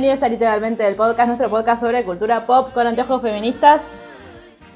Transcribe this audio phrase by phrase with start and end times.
[0.00, 3.82] Bienvenidos a Literalmente el podcast, nuestro podcast sobre cultura pop con anteojos feministas.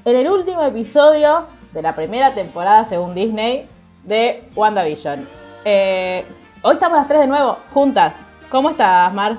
[0.05, 3.67] En el último episodio de la primera temporada, según Disney,
[4.03, 5.27] de WandaVision.
[5.65, 6.27] Eh,
[6.61, 8.13] hoy estamos las tres de nuevo, juntas.
[8.51, 9.39] ¿Cómo estás, Mar?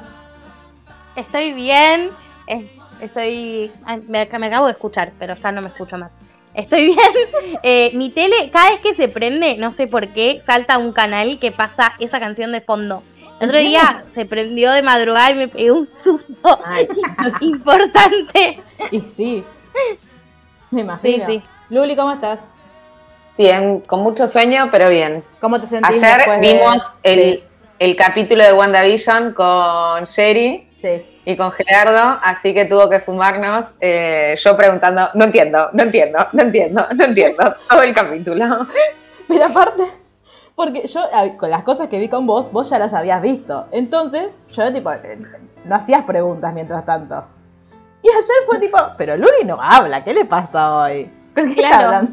[1.15, 2.09] Estoy bien.
[2.47, 2.65] es-
[2.99, 3.71] Estoy.
[4.07, 6.09] me acabo de escuchar, pero ya no me escucho más.
[6.55, 7.59] Estoy bien.
[7.61, 11.37] Eh, mi tele, cada vez que se prende, no sé por qué, salta un canal
[11.37, 13.03] que pasa esa canción de fondo.
[13.39, 16.87] El otro día se prendió de madrugada y me pegué un susto Ay.
[17.41, 18.61] importante.
[18.91, 19.43] Y sí,
[20.71, 21.25] me imagino.
[21.27, 21.43] Sí, sí.
[21.69, 22.39] Luli, ¿cómo estás?
[23.37, 25.23] Bien, con mucho sueño, pero bien.
[25.41, 27.43] ¿Cómo te sentís Ayer después de- vimos el, Sí,
[27.79, 31.05] el capítulo de WandaVision con Sherry sí.
[31.25, 33.65] y con Gerardo, así que tuvo que fumarnos.
[33.81, 38.67] eh, yo preguntando, no entiendo, no entiendo, no entiendo, no entiendo, todo el capítulo.
[39.27, 39.83] Pero aparte,
[40.55, 41.01] porque yo
[41.37, 43.65] con las cosas que vi con vos, vos ya las habías visto.
[43.71, 45.19] Entonces, yo tipo, eh,
[45.65, 47.23] no hacías preguntas mientras tanto.
[48.01, 51.09] Y ayer fue tipo, pero Luli no habla, ¿qué le pasa hoy?
[51.35, 52.07] ¿Con qué está Claro.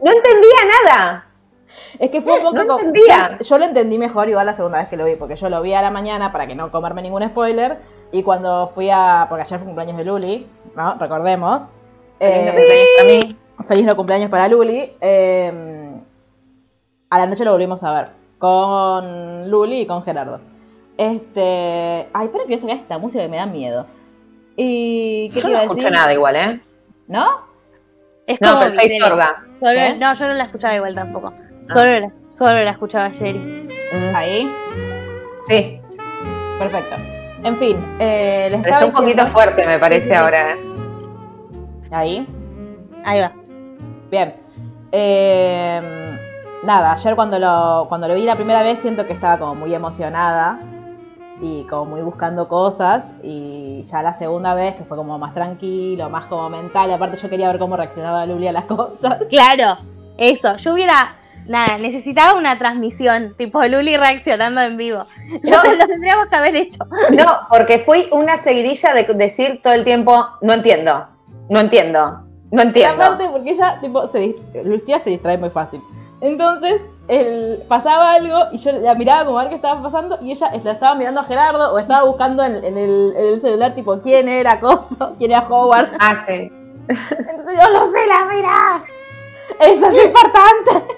[0.00, 1.24] No entendía nada.
[1.98, 3.38] Es que fue un poco No como- entendía.
[3.40, 5.74] Yo, lo entendí mejor igual la segunda vez que lo vi, porque yo lo vi
[5.74, 7.78] a la mañana para que no comerme ningún spoiler.
[8.12, 9.26] Y cuando fui a.
[9.28, 10.94] Porque ayer fue cumpleaños de Luli, ¿no?
[10.94, 11.62] Recordemos.
[12.18, 13.36] Feliz Eh, cumpleaños para mí.
[13.66, 14.92] Feliz no cumpleaños para Luli.
[15.00, 16.00] Eh,
[17.10, 18.08] a la noche lo volvimos a ver.
[18.38, 20.40] Con Luli y con Gerardo.
[20.96, 22.08] Este.
[22.12, 23.86] Ay, espero que yo saque esta música que me da miedo.
[24.56, 25.92] ¿Y qué Yo te no iba escucho decir?
[25.92, 26.60] nada igual, ¿eh?
[27.06, 27.26] ¿No?
[28.26, 29.42] Es No, como pero estoy sorda.
[29.60, 29.94] Solo- ¿Qué?
[29.96, 31.32] No, yo no la escuchaba igual tampoco.
[31.70, 31.74] Ah.
[31.74, 33.38] Solo, la, solo la escuchaba Sherry.
[33.38, 34.50] Mm, Ahí.
[35.48, 35.80] Sí,
[36.58, 36.96] Perfecto.
[37.44, 40.14] En fin, eh, les pero estaba está un poquito diciendo- fuerte, me parece Sí, sí,
[40.14, 40.16] sí.
[40.20, 40.56] ahora, ¿eh?
[41.92, 42.26] Ahí.
[43.04, 43.32] Ahí va.
[44.10, 44.34] Bien.
[44.90, 45.80] Eh,
[46.62, 49.74] nada, ayer cuando lo, cuando lo vi la primera vez siento que estaba como muy
[49.74, 50.58] emocionada
[51.40, 56.10] y como muy buscando cosas y ya la segunda vez que fue como más tranquilo,
[56.10, 59.18] más como mental y aparte yo quería ver cómo reaccionaba Luli a las cosas.
[59.30, 59.78] Claro,
[60.16, 60.56] eso.
[60.56, 61.14] Yo hubiera.
[61.46, 65.06] Nada, necesitaba una transmisión, tipo Luli reaccionando en vivo.
[65.44, 66.84] Yo lo tendríamos que haber hecho.
[67.10, 71.06] No, porque fui una seguidilla de decir todo el tiempo, no entiendo,
[71.48, 72.20] no entiendo,
[72.50, 73.02] no Y entiendo.
[73.02, 75.80] aparte porque ella, tipo, se, Lucía se distrae muy fácil.
[76.20, 80.32] Entonces, el, pasaba algo y yo la miraba como a ver qué estaba pasando y
[80.32, 83.74] ella la estaba mirando a Gerardo o estaba buscando en, en el, en el celular
[83.74, 85.90] tipo quién era Coso, quién era Howard.
[86.00, 86.50] Ah, sí.
[86.88, 88.82] Entonces yo no sé la mirar.
[89.60, 90.94] Eso es importante.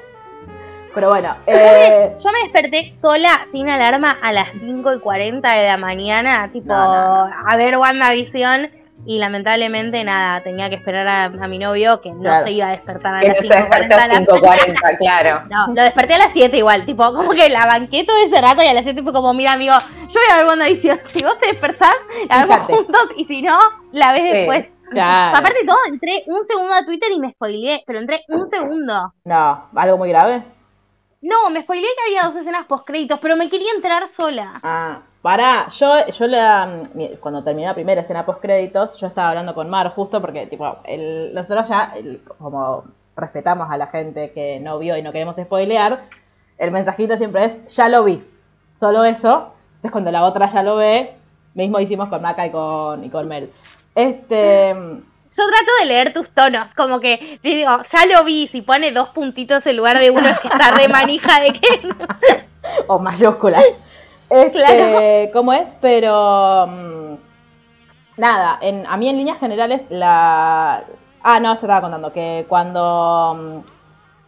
[0.95, 5.67] Pero bueno, eh, Yo me desperté sola, sin alarma, a las 5 y 40 de
[5.69, 8.80] la mañana, tipo, No, no, a ver WandaVision.
[9.07, 12.45] Y lamentablemente, nada, tenía que esperar a, a mi novio que no Claro.
[12.45, 14.99] se iba a despertar a Que las no se 5.40 despertó de a la 5.40,
[14.99, 15.43] claro.
[15.51, 18.63] No, lo desperté a las 7 igual, tipo, como que la banqué todo ese rato
[18.63, 21.39] y a las 7 fue como, mira amigo, yo voy a ver WandaVision, si vos
[21.41, 21.95] te despertás,
[22.29, 22.73] la vemos Fíjate.
[22.75, 23.59] juntos y si no,
[23.93, 24.29] la ves Sí.
[24.33, 24.67] después.
[24.91, 25.37] claro.
[25.39, 29.15] Aparte de todo, entré un segundo a Twitter y me spoileé, pero entré un segundo.
[29.25, 30.43] No, algo muy grave.
[31.23, 34.61] No, me spoileé que había dos escenas post créditos, pero me quería entrar sola.
[34.63, 36.83] Ah, pará, yo, yo la,
[37.21, 40.79] cuando terminé la primera escena post créditos, yo estaba hablando con Mar justo porque tipo,
[40.85, 42.85] el, nosotros ya el- como
[43.17, 46.01] respetamos a la gente que no vio y no queremos spoilear,
[46.59, 48.25] el mensajito siempre es ya lo vi.
[48.75, 49.53] Solo eso.
[49.77, 51.15] Entonces cuando la otra ya lo ve,
[51.55, 53.51] mismo hicimos con Maca y con, y con Mel.
[53.95, 58.63] Este Yo trato de leer tus tonos, como que te digo, ya lo vi, si
[58.63, 61.89] pone dos puntitos en lugar de uno es que está re manija de que
[62.87, 63.65] o mayúsculas.
[64.31, 65.07] Este, Claro.
[65.33, 65.75] ¿Cómo es?
[65.81, 66.67] Pero.
[66.67, 67.15] mm,
[68.17, 70.85] nada, en, a mí en líneas generales la.
[71.23, 73.37] Ah, no, se estaba contando que cuando.
[73.39, 73.59] mm,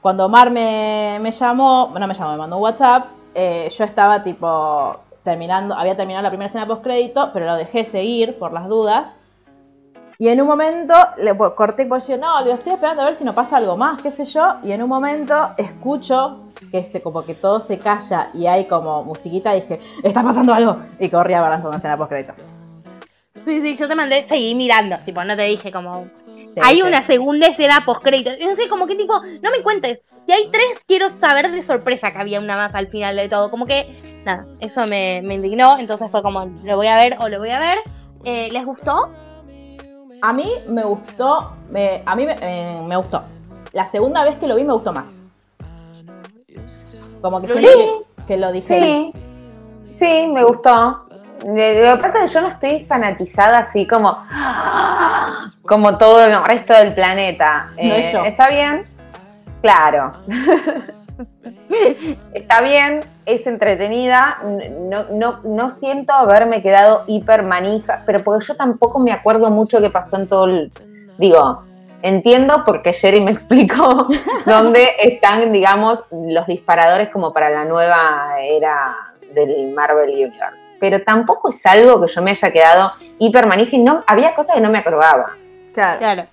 [0.02, 4.22] Cuando Omar me, me llamó, no me llamó, me mandó un WhatsApp, eh, yo estaba
[4.24, 8.68] tipo terminando, había terminado la primera escena post crédito, pero lo dejé seguir por las
[8.68, 9.10] dudas.
[10.22, 13.16] Y en un momento le po- corté por yo, no, le estoy esperando a ver
[13.16, 14.54] si no pasa algo más, qué sé yo.
[14.62, 19.02] Y en un momento escucho que este, como que todo se calla y hay como
[19.02, 20.76] musiquita y dije, está pasando algo.
[21.00, 22.34] Y corrí a ver la segunda escena post crédito.
[23.44, 26.06] Sí, sí, yo te mandé, seguí mirando, tipo, no te dije como,
[26.54, 26.82] Sí, hay sí.
[26.82, 28.34] una segunda escena post créditos.
[28.40, 30.02] No sé, como que tipo, no me cuentes.
[30.26, 33.50] Si hay tres, quiero saber de sorpresa que había una más al final de todo.
[33.50, 35.78] Como que, nada, eso me, me indignó.
[35.80, 37.78] Entonces fue como, lo voy a ver o lo voy a ver.
[38.22, 39.10] Eh, ¿Les gustó?
[40.22, 41.52] A mí me gustó,
[42.06, 43.24] a mí me, eh, me gustó.
[43.72, 45.08] La segunda vez que lo vi me gustó más.
[47.20, 48.80] Como que siento que, que lo dije.
[48.80, 49.12] Sí,
[49.90, 51.06] sí, me gustó.
[51.44, 54.16] Eh, Lo que pasa es que yo no estoy fanatizada así como,
[55.62, 57.70] como todo el resto del planeta.
[57.74, 58.28] No Eh.
[58.28, 58.84] Está bien,
[59.60, 60.12] claro.
[62.34, 64.38] Está bien, es entretenida.
[64.80, 69.80] No, no, no siento haberme quedado hiper manija, pero porque yo tampoco me acuerdo mucho
[69.80, 70.72] qué pasó en todo el.
[71.18, 71.62] Digo,
[72.02, 74.08] entiendo porque Jerry me explicó
[74.46, 78.96] dónde están, digamos, los disparadores como para la nueva era
[79.34, 80.56] del Marvel Universe.
[80.80, 84.56] Pero tampoco es algo que yo me haya quedado hiper manija y no, había cosas
[84.56, 85.36] que no me acordaba.
[85.72, 85.98] Claro.
[85.98, 86.26] Claro.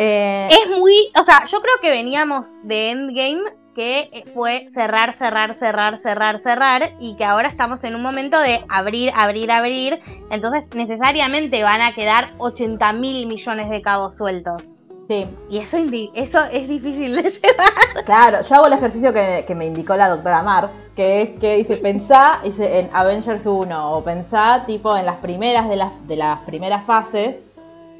[0.00, 3.42] Eh, Es muy, o sea, yo creo que veníamos de Endgame
[3.78, 8.64] que fue cerrar, cerrar, cerrar, cerrar, cerrar y que ahora estamos en un momento de
[8.68, 10.00] abrir, abrir, abrir.
[10.32, 14.64] Entonces necesariamente van a quedar 80 mil millones de cabos sueltos.
[15.06, 15.76] sí, Y eso,
[16.14, 18.04] eso es difícil de llevar.
[18.04, 18.38] claro.
[18.42, 21.76] Yo hago el ejercicio que, que me indicó la doctora Mar, que es que dice,
[21.76, 26.40] pensá dice, en Avengers 1 o pensá tipo en las primeras de las, de las
[26.40, 27.47] primeras fases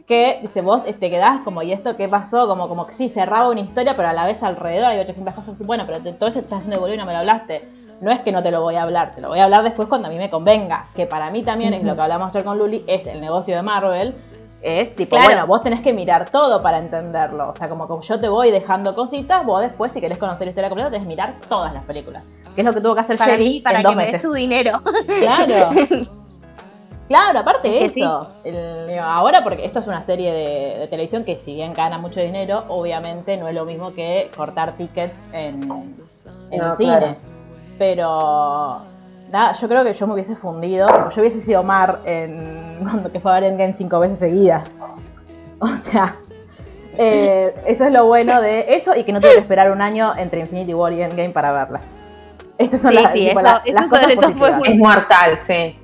[0.08, 3.50] que dice vos te quedás como y esto qué pasó como como que sí cerraba
[3.50, 6.40] una historia pero a la vez alrededor hay 800 cosas bueno pero te, todo esto
[6.40, 7.68] te estás haciendo de boludo y no me lo hablaste
[8.00, 9.86] no es que no te lo voy a hablar te lo voy a hablar después
[9.88, 12.58] cuando a mí me convenga que para mí también es lo que hablamos ayer con
[12.58, 14.14] Luli es el negocio de Marvel
[14.62, 15.30] es tipo Claro.
[15.30, 18.50] bueno vos tenés que mirar todo para entenderlo o sea como que yo te voy
[18.50, 21.84] dejando cositas vos después si querés conocer la historia completa tenés que mirar todas las
[21.84, 22.24] películas
[22.54, 24.10] que es lo que tuvo que hacer Para, Jerry mí, para en que dos me
[24.10, 24.80] des tu dinero.
[25.20, 25.70] Claro.
[27.08, 31.38] Claro, aparte de eso, el- ahora porque esto es una serie de, de televisión que
[31.38, 35.62] si bien gana mucho dinero, obviamente no es lo mismo que cortar tickets en,
[36.50, 36.98] en No, cine.
[36.98, 37.16] claro.
[37.78, 38.80] Pero
[39.30, 43.20] nada, yo creo que yo me hubiese fundido, yo hubiese sido Mar en cuando que
[43.20, 44.74] fue a ver Endgame cinco veces seguidas.
[45.60, 46.14] O sea,
[46.96, 50.12] eh, eso es lo bueno de eso y que no tuve que esperar un año
[50.16, 51.80] entre Infinity War y Endgame para verla.
[52.58, 54.58] Estas son Sí, las, sí, tipo, eso- la- eso las cosas fue positivas.
[54.58, 55.76] muy- Es mortal, sí.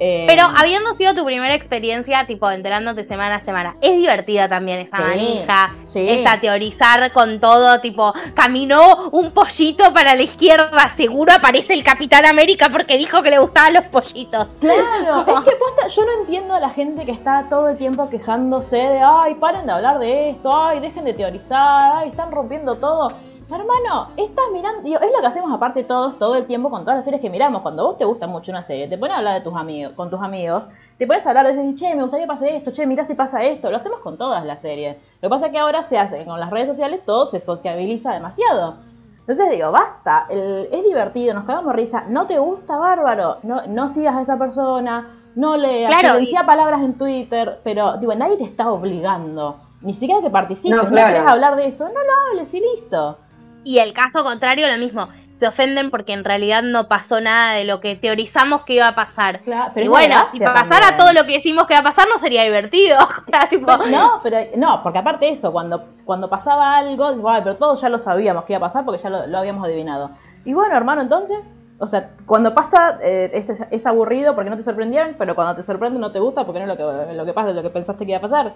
[0.00, 4.78] Eh, Pero habiendo sido tu primera experiencia, tipo enterándote semana a semana, es divertida también
[4.80, 6.08] esa Sí, manija, sí.
[6.08, 12.26] esa teorizar con todo, tipo, caminó un pollito para la izquierda, seguro aparece el Capitán
[12.26, 14.52] América porque dijo que le gustaban los pollitos.
[14.60, 18.08] Claro, es que posta, yo no entiendo a la gente que está todo el tiempo
[18.08, 22.76] quejándose de, ay, paren de hablar de esto, ay, dejen de teorizar, ay, están rompiendo
[22.76, 23.12] todo.
[23.50, 26.96] Hermano, estás mirando, digo, es lo que hacemos aparte todos, todo el tiempo con todas
[26.96, 27.62] las series que miramos.
[27.62, 30.10] Cuando vos te gusta mucho una serie, te pones a hablar de tus amigos, con
[30.10, 30.68] tus amigos,
[30.98, 33.14] te pones a hablar de decir, che, me gustaría que pase esto, che, mirá si
[33.14, 33.70] pasa esto.
[33.70, 34.96] Lo hacemos con todas las series.
[35.22, 38.12] Lo que pasa es que ahora se hace con las redes sociales, todo se sociabiliza
[38.12, 38.74] demasiado.
[39.20, 43.88] Entonces digo, basta, el- es divertido, nos cagamos risa, no te gusta, bárbaro, no, no
[43.88, 48.70] sigas a esa persona, no leas, Claro, palabras en Twitter, pero digo, nadie te está
[48.70, 52.60] obligando, ni siquiera que participes, No, no, querés hablar de eso, no lo hables y
[52.60, 53.16] listo.
[53.64, 55.08] Y el caso contrario, lo mismo,
[55.38, 58.94] se ofenden porque en realidad no pasó nada de lo que teorizamos que iba a
[58.94, 59.40] pasar.
[59.42, 60.98] Claro, pero y bueno, gracia si pasara también.
[60.98, 62.96] todo lo que decimos que iba a pasar, no sería divertido.
[63.50, 67.88] Tipo, No, pero no, porque aparte de eso, cuando, cuando pasaba algo, pero todos ya
[67.88, 70.10] lo sabíamos que iba a pasar porque ya lo, lo habíamos adivinado.
[70.44, 71.38] Y bueno, hermano, entonces,
[71.78, 75.62] o sea, cuando pasa eh, es, es aburrido porque no te sorprendieron, pero cuando te
[75.62, 77.70] sorprende no te gusta porque no es lo que, lo que pasa, es lo que
[77.70, 78.54] pensaste que iba a pasar.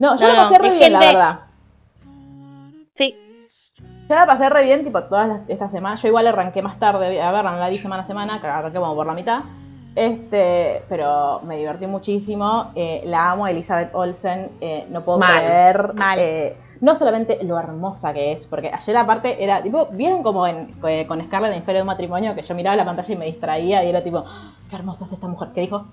[0.00, 1.40] No, yo No, la pasé no, re bien, la verdad.
[2.94, 3.16] sí,
[4.08, 6.00] Yo la pasé re bien, tipo, todas las- estas semanas.
[6.00, 8.78] Yo igual arranqué más tarde, a ver, no la vi semana a semana, que arranqué
[8.78, 9.40] como por la mitad.
[9.96, 12.70] Este, pero me divertí muchísimo.
[12.76, 14.50] eh, la amo, Elizabeth Olsen.
[14.60, 15.94] eh, no puedo Mal, creer.
[15.94, 16.18] mal.
[16.20, 20.74] eh, no solamente lo hermosa que es, porque ayer aparte era, tipo, vieron como en,
[21.08, 23.82] con Scarlett en Historia de un matrimonio, que yo miraba la pantalla y me distraía
[23.82, 25.86] y era tipo, "Ah, qué hermosa es esta mujer, ¿qué dijo?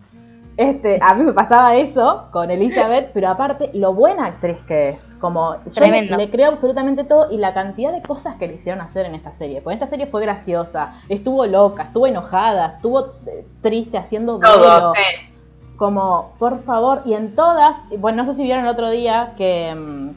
[0.55, 5.03] Este, a mí me pasaba eso con Elizabeth, pero aparte, lo buena actriz que es.
[5.19, 6.17] Como yo le, Tremendo.
[6.17, 9.31] le creo absolutamente todo y la cantidad de cosas que le hicieron hacer en esta
[9.38, 9.62] serie.
[9.62, 14.53] Porque esta serie fue graciosa, estuvo loca, estuvo enojada, estuvo eh, triste haciendo duelo.
[14.53, 15.29] Todo, sí.
[15.77, 19.74] Como, por favor, y en todas, bueno, no sé si vieron el otro día que
[19.74, 20.10] mm,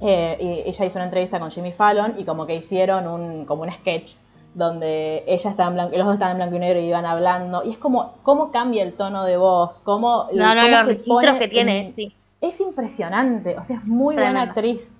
[0.00, 3.70] eh, ella hizo una entrevista con Jimmy Fallon y como que hicieron un, como un
[3.70, 4.14] sketch
[4.54, 7.62] donde ella estaba en blanco, los dos estaban en blanco y negro y iban hablando.
[7.64, 10.94] Y es como, cómo cambia el tono de voz, cómo, no, no, cómo los se
[10.96, 12.14] pone que tiene, en- sí.
[12.40, 14.90] es impresionante, o sea, es muy buena actriz.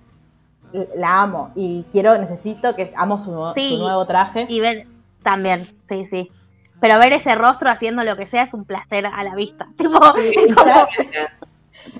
[0.95, 3.75] La amo y quiero, necesito que amo su, nu- Sí.
[3.75, 4.45] su nuevo traje.
[4.47, 4.87] Y ver,
[5.21, 6.31] también, sí, sí.
[6.79, 9.67] Pero ver ese rostro haciendo lo que sea es un placer a la vista.
[9.77, 9.99] Tipo,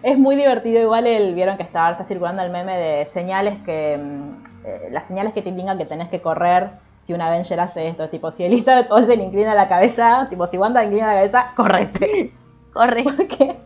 [0.03, 3.97] Es muy divertido igual el, vieron que estaba está circulando el meme de señales que,
[3.97, 6.69] mm, eh, las señales que te indican que tenés que correr
[7.11, 10.57] si una Avenger hace esto, tipo si Elizabeth Olsen le inclina la cabeza, tipo si
[10.57, 12.33] Wanda inclina la cabeza, correte.
[12.73, 13.03] Corre.
[13.17, 13.59] Porque,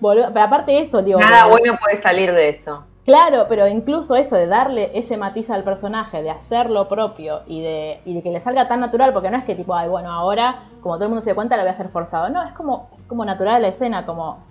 [0.00, 2.84] boludo, pero aparte de eso, digo, Nada boludo, bueno puede salir de eso.
[3.06, 8.00] Claro, pero incluso eso de darle ese matiz al personaje, de hacerlo propio y de,
[8.04, 10.64] y de que le salga tan natural, porque no es que tipo, ay, bueno, ahora,
[10.82, 12.28] como todo el mundo se da cuenta, lo voy a hacer forzado.
[12.28, 14.44] No, es como, es como natural la escena, como,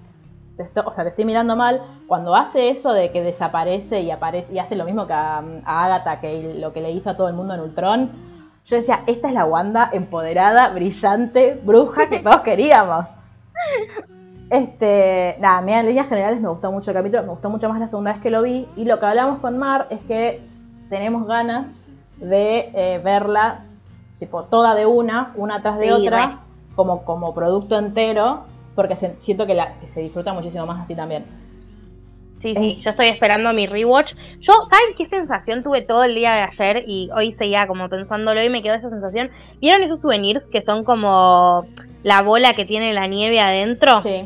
[0.57, 1.81] te o sea, te estoy mirando mal.
[2.07, 5.85] Cuando hace eso de que desaparece y aparece y hace lo mismo que a, a
[5.85, 8.28] Agatha, que lo que le hizo a todo el mundo en Ultron,
[8.69, 13.05] yo decía, esta es la Wanda empoderada, brillante, bruja que todos queríamos.
[14.49, 17.69] Este, nada, a mí en líneas generales me gustó mucho el capítulo, me gustó mucho
[17.69, 18.67] más la segunda vez que lo vi.
[18.75, 20.41] Y lo que hablamos con Mar es que
[20.89, 21.67] tenemos ganas
[22.17, 23.61] de eh, verla,
[24.19, 26.33] tipo, toda de una, una tras de Sí, otra, re.
[26.75, 28.41] como, como producto entero,
[28.75, 31.25] porque se- siento que, la, que se disfruta muchísimo más así también.
[32.41, 34.13] Sí, sí, yo estoy esperando mi rewatch.
[34.39, 36.85] Yo, ¿saben qué sensación tuve todo el día de ayer?
[36.87, 39.29] Y hoy seguía como pensándolo y me quedó esa sensación.
[39.59, 41.65] ¿Vieron esos souvenirs que son como
[42.03, 43.99] la bola que tiene la nieve adentro?
[44.01, 44.23] Sí,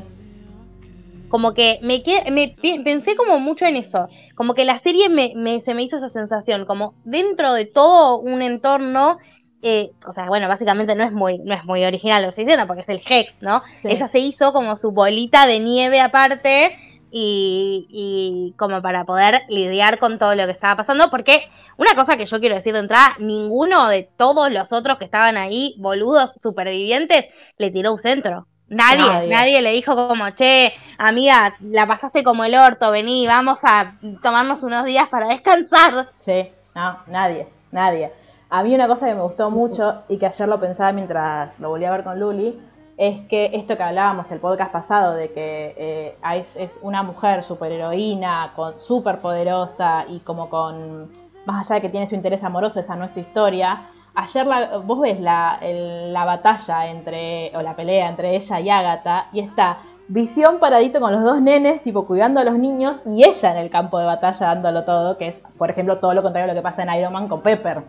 [1.29, 4.07] Como que me, quedé- me pensé como mucho en eso.
[4.35, 6.65] Como que la serie me, me- se me hizo esa sensación.
[6.65, 9.17] Como dentro de todo un entorno.
[9.65, 12.43] eh, o sea, bueno, básicamente no es muy, no es muy original lo que estoy
[12.43, 13.63] diciendo, porque es el Hex, ¿no?
[13.81, 13.87] Sí.
[13.91, 16.77] Ella se hizo como su bolita de nieve aparte
[17.15, 22.17] y, y como para poder lidiar con todo lo que estaba pasando, porque una cosa
[22.17, 26.33] que yo quiero decir de entrada, ninguno de todos los otros que estaban ahí, boludos
[26.41, 27.25] supervivientes,
[27.57, 28.47] le tiró un centro.
[28.67, 29.27] Nadie, Nadie.
[29.27, 34.63] nadie, le dijo como, che, amiga, la pasaste como el orto, vení, vamos a tomarnos
[34.63, 36.09] unos días para descansar.
[36.25, 38.11] sí, no, nadie, nadie.
[38.49, 41.69] A mí una cosa que me gustó mucho y que ayer lo pensaba mientras lo
[41.69, 42.59] volví a ver con Luli,
[43.07, 47.43] es que esto que hablábamos el podcast pasado de que eh, es, es una mujer
[47.43, 51.11] superheroína, con súper poderosa y como con,
[51.45, 53.89] más allá de que tiene su interés amoroso, esa no es su historia.
[54.15, 58.69] Ayer la- vos ves la, el- la batalla entre, o la pelea entre ella y
[58.69, 59.77] Agatha y está
[60.09, 63.69] Visión paradito con los dos nenes, tipo cuidando a los niños y ella en el
[63.69, 66.61] campo de batalla dándolo todo, que es, por ejemplo, todo lo contrario a lo que
[66.61, 67.83] pasa en Iron Man con Pepper.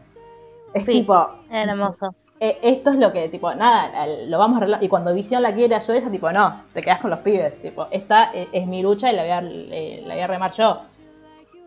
[0.72, 0.92] Es Sí.
[0.92, 2.14] tipo, Hermoso.
[2.44, 4.84] Eh, esto es lo que, tipo, nada, lo vamos a arreglar.
[4.84, 7.60] Y cuando Visión la quiere a yo, ella, tipo, no, te quedas con los pibes.
[7.62, 10.82] Tipo, esta eh, es mi lucha y la voy a, la voy a remar yo.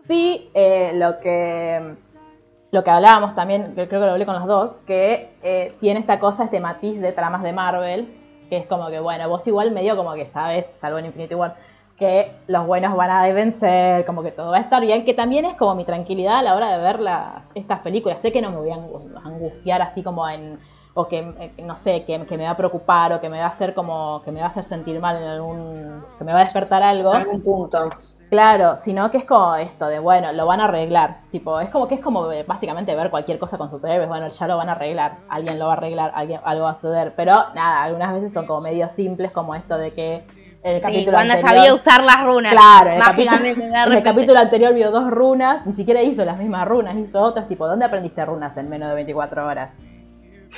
[0.06, 1.96] Sí, eh, lo que
[2.70, 5.30] lo que hablábamos también, creo que lo hablé con los dos, que
[5.80, 8.14] tiene esta cosa, este matiz de tramas de Marvel,
[8.50, 11.56] que es como que, bueno, vos igual medio como que sabes, salvo en Infinity War,
[11.98, 15.44] que los buenos van a vencer, como que todo va a estar bien, que también
[15.44, 18.20] es como mi tranquilidad a la hora de ver las- estas películas.
[18.22, 20.60] Sé que no me voy a angu- angustiar así como en,
[20.94, 23.46] o que, eh, no sé, que, que me va a preocupar o que me va
[23.46, 26.40] a hacer como, que me va a hacer sentir mal en algún, que me va
[26.40, 27.14] a despertar algo.
[27.14, 27.90] En algún punto.
[28.30, 31.22] Claro, sino que es como esto de, bueno, lo van a arreglar.
[31.30, 34.08] Tipo, es como que es como eh, básicamente ver cualquier cosa con superhéroes.
[34.08, 35.20] Bueno, ya lo van a arreglar.
[35.28, 37.14] Alguien lo va a arreglar, alguien, algo va a suceder.
[37.16, 40.26] Pero nada, algunas veces son como medio simples, como esto de que
[40.62, 41.56] en el Sí, capítulo Wanda anterior.
[41.58, 42.52] sabía usar las runas.
[42.52, 43.36] Claro, en el, capítulo,
[43.86, 47.48] en el capítulo anterior vio dos runas, ni siquiera hizo las mismas runas, hizo otras.
[47.48, 49.70] Tipo, ¿dónde aprendiste runas en menos de 24 horas?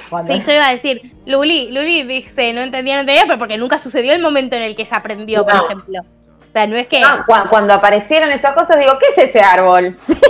[0.09, 3.59] Cuando- Sí, yo iba a decir, Luli, Luli dice, no entendía, no entendía, pero porque
[3.59, 6.01] nunca sucedió el momento en el que ella aprendió, por ejemplo.
[6.01, 7.01] O sea, no es que...
[7.01, 9.95] No, cu- cuando aparecieron esas cosas, digo, ¿qué es ese árbol?
[9.95, 10.21] ¿Viste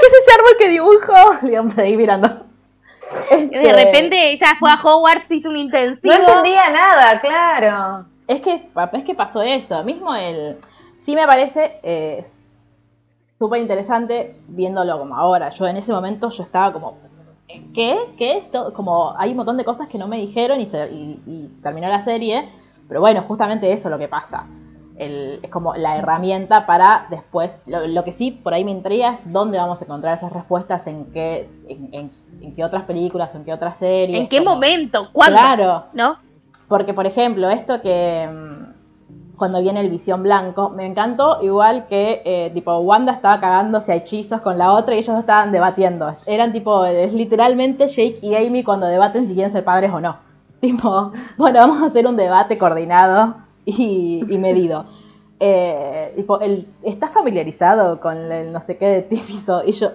[0.00, 1.46] que es ese árbol que dibujó?
[1.46, 2.46] Y hombre, ahí mirando.
[3.30, 6.12] Este, De repente ella fue a Hogwarts, hizo un intensivo.
[6.14, 8.06] No entendía nada, claro.
[8.26, 9.82] Es que, es que pasó eso.
[9.84, 10.58] Mismo el.
[10.98, 12.24] Sí me parece eh,
[13.38, 15.50] súper interesante viéndolo como ahora.
[15.50, 16.98] Yo en ese momento yo estaba como.
[17.74, 17.96] ¿Qué?
[18.18, 18.38] ¿Qué?
[18.38, 18.74] Esto?
[18.74, 21.88] Como hay un montón de cosas que no me dijeron y, se- y- y terminó
[21.88, 22.50] la serie.
[22.88, 24.44] Pero bueno, justamente eso es lo que pasa.
[24.98, 27.60] El- es como la herramienta para después.
[27.66, 30.86] Lo, lo que sí por ahí me intriga es dónde vamos a encontrar esas respuestas,
[30.86, 32.10] en qué, en, en-
[32.42, 34.18] en qué otras películas, en qué otras series.
[34.20, 35.08] ¿En qué como- momento?
[35.12, 35.38] ¿Cuándo?
[35.38, 35.84] Claro.
[35.92, 36.16] ¿No?
[36.68, 42.20] Porque, por ejemplo, esto que mm, cuando viene el visión blanco, me encantó igual que
[42.24, 46.12] eh, tipo Wanda estaba cagándose a hechizos con la otra y ellos estaban debatiendo.
[46.26, 50.16] Eran tipo, es literalmente Jake y Amy cuando debaten si quieren ser padres o no.
[50.60, 53.36] Tipo, bueno, vamos a hacer un debate coordinado
[53.78, 54.86] y, y medido.
[55.40, 59.62] Eh, tipo, el, ¿estás familiarizado con el no sé qué de Tifiso?
[59.64, 59.92] Y yo,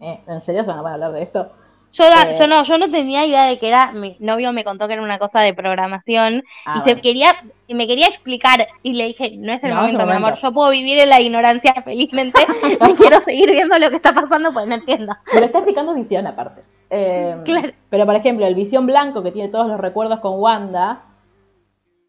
[0.00, 1.50] eh, ¿en serio se van a hablar de esto?
[1.92, 2.36] Yo, da- Eh.
[2.38, 5.02] yo no, yo no tenía idea de que era, mi novio me contó que era
[5.02, 7.00] una cosa de programación Ah, y se bueno.
[7.02, 7.28] quería,
[7.66, 10.12] y me quería explicar y le dije, no es el No, es el momento, mi
[10.12, 10.40] amor, momento.
[10.42, 12.40] yo puedo vivir en la ignorancia felizmente,
[12.90, 15.14] y quiero seguir viendo lo que está pasando, pues no entiendo.
[15.32, 16.62] Me lo está explicando Visión aparte.
[16.90, 17.72] Eh, Claro.
[17.90, 21.02] Pero por ejemplo, el Visión Blanco que tiene todos los recuerdos con Wanda,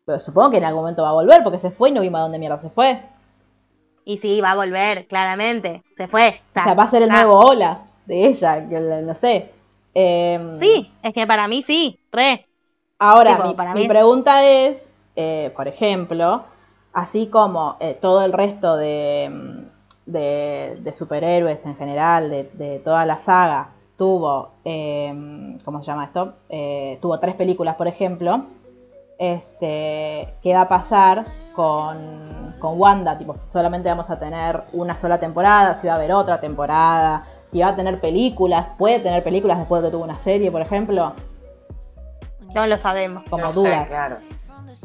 [0.08, 2.18] Pero supongo que en algún momento va a volver, porque se fue y no vimos
[2.18, 3.00] a dónde mierda se fue.
[4.06, 5.84] Y sí, va a volver, claramente.
[5.98, 6.42] Se fue.
[6.60, 7.22] O sea, va a ser el está.
[7.22, 9.52] nuevo Hola de ella, que no sé.
[9.94, 12.48] Em, Sí, es que para mí sí, re.
[13.00, 14.84] Ahora, Tipo, mi, para mi mí- pregunta es,
[15.16, 16.44] eh, por ejemplo,
[16.94, 22.80] así como eh, todo el resto de, mm, de, de superhéroes en general, de, de
[22.80, 26.34] toda la saga, tuvo, eh, ¿cómo se llama esto?
[26.50, 28.46] Eh, tuvo tres películas, por ejemplo.
[29.20, 33.18] Este, ¿Qué va a pasar con, con Wanda?
[33.18, 37.26] Tipo, si solamente vamos a tener una sola temporada, si va a haber otra temporada,
[37.52, 40.62] si va a tener películas, puede tener películas después de que tuvo una serie, por
[40.62, 41.14] ejemplo,
[42.54, 43.24] No lo sabemos.
[43.30, 44.18] como No sé, claro.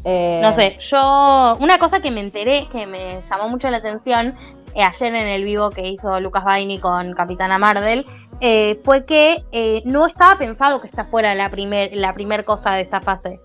[0.05, 1.57] Eh, No sé, yo.
[1.61, 4.35] Una cosa que me enteré, que me llamó mucho la atención
[4.75, 8.07] eh, ayer en el vivo que hizo Lucas Baini con Capitana Marvel,
[8.41, 12.73] eh, fue que eh, no estaba pensado que esta fuera la primer, la primer cosa
[12.73, 13.41] de esta fase.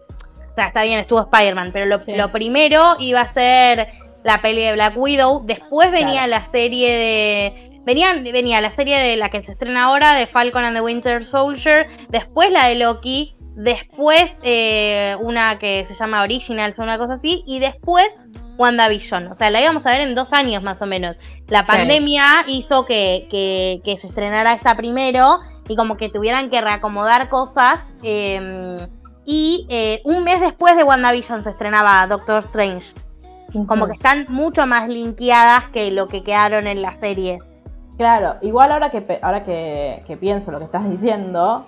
[0.57, 2.15] O sea, está bien, estuvo Spider-Man, pero lo, Sí.
[2.15, 3.89] lo primero iba a ser
[4.23, 6.29] la peli de Black Widow, después venía Claro.
[6.45, 7.81] la serie de.
[7.85, 11.25] Venían, venía la serie de la que se estrena ahora, de Falcon and the Winter
[11.27, 17.13] Soldier, después la de Loki, después eh, una que se llama Originals o una cosa
[17.13, 18.07] así, y después
[18.57, 19.27] WandaVision.
[19.27, 21.15] O sea, la íbamos a ver en dos años más o menos.
[21.49, 21.67] La Sí.
[21.67, 25.37] pandemia hizo que, que- que se estrenara esta primero
[25.69, 27.79] y como que tuvieran que reacomodar cosas.
[28.03, 28.75] eh,
[29.29, 32.93] y eh, un mes después de WandaVision se estrenaba Doctor Strange.
[33.67, 37.39] Como que están mucho más linkeadas que lo que quedaron en la serie.
[37.97, 41.65] Claro, igual ahora que ahora que, que pienso lo que estás diciendo,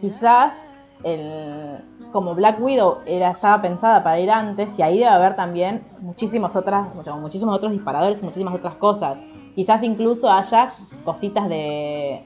[0.00, 0.56] quizás
[1.02, 5.84] el como Black Widow era estaba pensada para ir antes y ahí debe haber también
[6.00, 9.18] muchísimas otras muchísimos otros disparadores, muchísimas otras cosas.
[9.56, 10.70] Quizás incluso haya
[11.04, 12.24] cositas de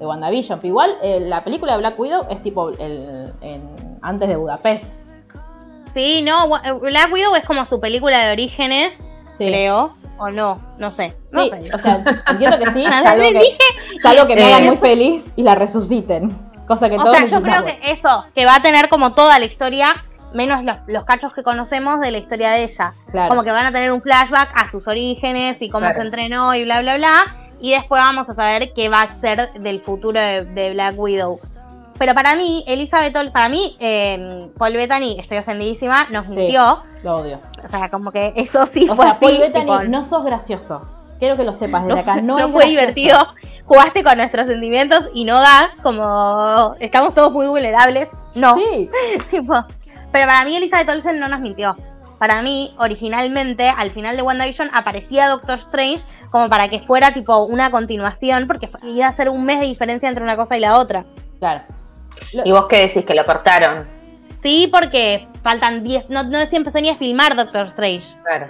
[0.00, 4.28] de WandaVision, pero igual eh, la película de Black Widow es tipo el, en- antes
[4.28, 4.82] de Budapest.
[5.94, 8.92] Sí, no, Wa- Black Widow es como su película de orígenes,
[9.38, 9.46] Sí.
[9.48, 11.14] creo, o no, no sé.
[11.32, 11.74] No Sí, sé.
[11.74, 13.56] o sea, entiendo que sí, salvo que,
[14.02, 14.66] salvo que me hagan Eh.
[14.68, 16.36] muy feliz y la resuciten.
[16.66, 19.38] Cosa que O todos sea, yo creo que eso, que va a tener como toda
[19.38, 19.96] la historia,
[20.32, 22.92] menos los, los cachos que conocemos de la historia de ella.
[23.10, 23.28] Claro.
[23.28, 25.96] Como que van a tener un flashback a sus orígenes y cómo Claro.
[25.96, 27.39] se entrenó y bla, bla, bla.
[27.60, 31.38] Y después vamos a saber qué va a ser del futuro de, de Black Widow.
[31.98, 36.38] Pero para mí, Elizabeth Olsen, para mí, eh, Paul Bettany, estoy ofendidísima, nos Sí.
[36.38, 36.82] mintió.
[37.02, 37.38] Lo odio.
[37.62, 40.24] O sea, como que eso sí O fue sea, así, Paul Bettany, tipo, no sos
[40.24, 40.86] gracioso.
[41.18, 42.16] Quiero que lo sepas desde no, acá.
[42.22, 42.80] No, no es fue gracioso.
[42.80, 43.18] divertido.
[43.66, 48.08] Jugaste con nuestros sentimientos y no das, como estamos todos muy vulnerables.
[48.34, 48.54] No.
[48.54, 48.88] Sí,
[49.30, 49.52] Tipo,
[50.10, 51.76] pero para mí Elizabeth Olsen no nos mintió.
[52.20, 57.44] Para mí, originalmente, al final de WandaVision aparecía Doctor Strange como para que fuera tipo
[57.44, 60.76] una continuación, porque iba a ser un mes de diferencia entre una cosa y la
[60.78, 61.06] otra.
[61.38, 61.62] claro.
[62.44, 63.06] ¿Y vos qué decís?
[63.06, 63.86] ¿Que lo cortaron?
[64.42, 68.04] Sí, porque faltan 10, no, no se empezó ni a filmar Doctor Strange.
[68.24, 68.48] Claro.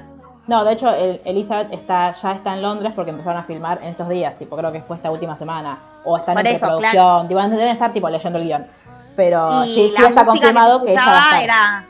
[0.48, 3.90] No, de hecho, el- Elizabeth está, ya está en Londres porque empezaron a filmar en
[3.90, 4.36] estos días.
[4.36, 5.78] Tipo, creo que fue esta última semana.
[6.04, 7.28] O están Por en eso, preproducción.
[7.28, 8.66] Tipo, deben estar tipo leyendo el guion.
[9.14, 11.42] Pero y sí, sí está confirmado que, que, se ella va a estar.
[11.44, 11.84] era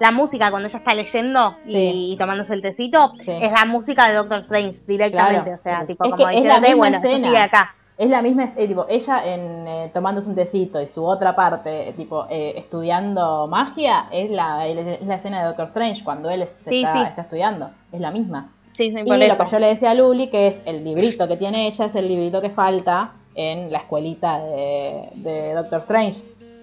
[0.00, 2.12] la música cuando ella está leyendo y, Sí.
[2.12, 3.30] y tomándose el tecito Sí.
[3.40, 5.54] es la música de Doctor Strange directamente, Claro.
[5.56, 7.74] o sea, Es tipo como es la diciéndote, misma bueno, sigue acá.
[7.96, 11.88] Es la misma, eh, tipo, ella en eh, tomándose un tecito y su otra parte,
[11.88, 16.46] eh, tipo, eh, estudiando magia, es la, es la escena de Doctor Strange cuando él
[16.62, 17.70] se Sí, está, está estudiando.
[17.90, 18.50] Es la misma.
[18.76, 21.36] Sí, sí, Y lo que yo le decía a Luli, que es el librito que
[21.36, 26.22] tiene ella, es el librito que falta en la escuelita de, de Doctor Strange.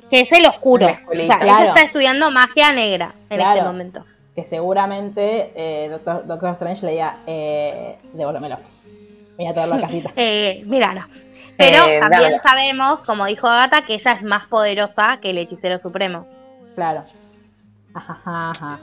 [0.09, 0.85] Que es el oscuro.
[0.85, 1.43] O sea, Claro.
[1.43, 3.59] ella está estudiando magia negra en Claro.
[3.59, 4.05] este momento.
[4.35, 8.57] Que seguramente eh, Doctor, Doctor Strange leía, eh, devuélvemelo.
[9.37, 10.11] Voy a traerlo a casita.
[10.15, 11.01] Eh, míralo.
[11.57, 12.37] Pero Eh, también dámelo.
[12.43, 16.25] sabemos, como dijo Agatha, que ella es más poderosa que el hechicero supremo.
[16.75, 17.01] Claro.
[17.93, 18.79] Ajá, ajá, ajá.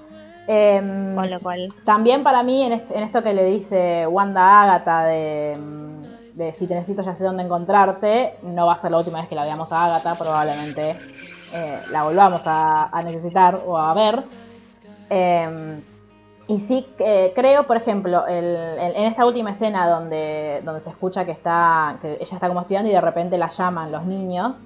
[0.49, 1.69] Em, Con lo cual.
[1.85, 6.02] También para mí, en, est- en esto que le dice Wanda a Agatha de, mm,
[6.35, 9.29] de si te necesito ya sé dónde encontrarte, no va a ser la última vez
[9.29, 10.97] que la veamos a Agatha, probablemente
[11.53, 14.23] eh, la volvamos a, necesitar o a ver.
[15.11, 15.83] Eh,
[16.49, 21.25] y sí eh, creo, por ejemplo, el- en esta última escena donde, donde se escucha
[21.25, 24.57] que está que ella está como estudiando y de repente la llaman los niños,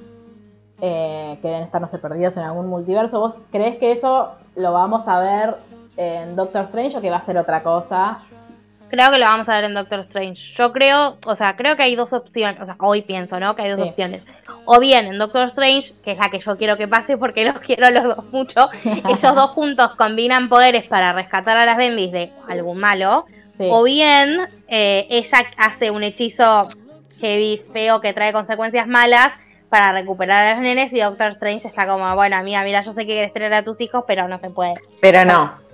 [0.80, 4.72] eh, que deben estar, no sé, perdidos en algún multiverso, ¿vos crees que eso lo
[4.72, 5.54] vamos a ver
[5.96, 8.18] en Doctor Strange o que va a ser otra cosa?
[8.88, 10.54] Creo que lo vamos a ver en Doctor Strange.
[10.56, 12.60] Yo creo, o sea, creo que hay dos opciones.
[12.60, 13.56] O sea, hoy pienso, ¿no?
[13.56, 13.88] Que hay dos Sí.
[13.88, 14.24] opciones.
[14.64, 17.58] O bien en Doctor Strange, que es la que yo quiero que pase porque los
[17.60, 18.68] quiero a los dos mucho.
[18.84, 23.26] Ellos dos juntos combinan poderes para rescatar a las Bendis de algún malo.
[23.58, 23.68] Sí.
[23.70, 26.68] O bien eh, ella hace un hechizo
[27.20, 29.30] heavy, feo, que trae consecuencias malas
[29.70, 33.00] para recuperar a los nenes y Doctor Strange está como, bueno, amiga, mira, yo sé
[33.06, 34.74] que quieres tener a tus hijos, pero no se puede.
[35.00, 35.65] Pero no.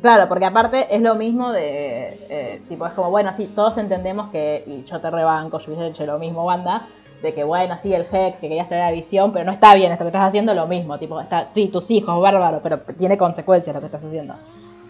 [0.00, 4.30] Claro, porque aparte es lo mismo de, eh, tipo, es como, bueno, sí, todos entendemos
[4.30, 6.88] que, y yo te rebanco, yo hubiese hecho lo mismo, Wanda,
[7.22, 9.92] de que, bueno, sí, el Hex, que querías tener la visión, pero no está bien
[9.92, 13.74] esto que estás haciendo, lo mismo, tipo, está, sí, tus hijos, bárbaro, pero tiene consecuencias
[13.74, 14.34] lo que estás haciendo.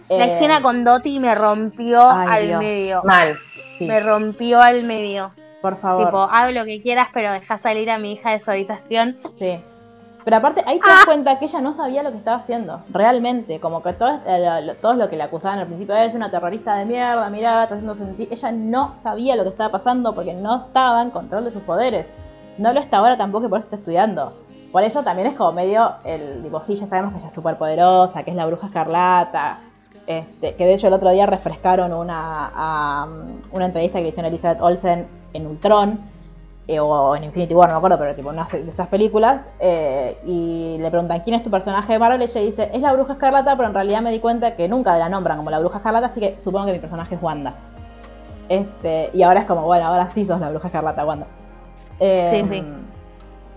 [0.09, 2.59] La Eh, escena con Dottie me rompió ay, al Dios.
[2.61, 3.01] medio.
[3.03, 3.37] Mal.
[3.77, 5.29] sí, Me rompió al medio.
[5.61, 6.05] por favor.
[6.05, 9.17] Tipo, haz lo que quieras, pero deja salir a mi hija de su habitación.
[9.37, 9.59] Sí.
[10.27, 13.61] Pero aparte, ahí te das cuenta que ella no sabía lo que estaba haciendo, realmente.
[13.61, 16.75] Como que todo, eh, lo, todos lo que la acusaban al principio, es una terrorista
[16.75, 18.27] de mierda, mirá, está haciendo sentir.
[18.29, 22.11] Ella no sabía lo que estaba pasando porque no estaba en control de sus poderes.
[22.57, 24.33] No lo está ahora tampoco y por eso está estudiando.
[24.73, 26.43] Por eso también es como medio el.
[26.43, 29.59] Digo, sí, ya sabemos que ella es súper poderosa, que es la bruja escarlata.
[30.07, 33.07] Este, que de hecho el otro día refrescaron una,
[33.53, 36.16] una entrevista que le hicieron a Elizabeth Olsen en Ultron
[36.69, 40.17] eh, o en Infinity War, no me acuerdo, pero tipo una de esas películas, eh,
[40.25, 43.55] y le preguntan quién es tu personaje de Marvel, ella dice, es la bruja escarlata,
[43.55, 46.19] pero en realidad me di cuenta que nunca la nombran como la bruja escarlata, así
[46.19, 47.53] que supongo que mi personaje es Wanda.
[48.49, 51.27] Este, y ahora es como, bueno, ahora sí sos la bruja escarlata, Wanda.
[52.01, 52.63] Eh, Sí, sí.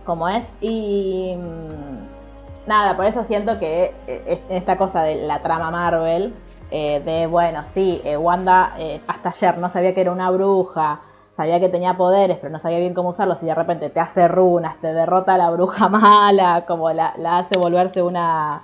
[0.04, 5.72] Como es, y mm, nada, por eso siento que eh, esta cosa de la trama
[5.72, 6.32] Marvel,
[6.70, 8.74] de bueno, sí, Wanda
[9.08, 11.00] hasta ayer no sabía que era una bruja,
[11.32, 14.28] sabía que tenía poderes, pero no sabía bien cómo usarlos y de repente te hace
[14.28, 18.62] runas, te derrota a la bruja mala, como la, la hace volverse una,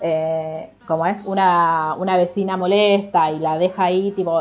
[0.00, 4.40] eh, como es, una, una vecina molesta y la deja ahí tipo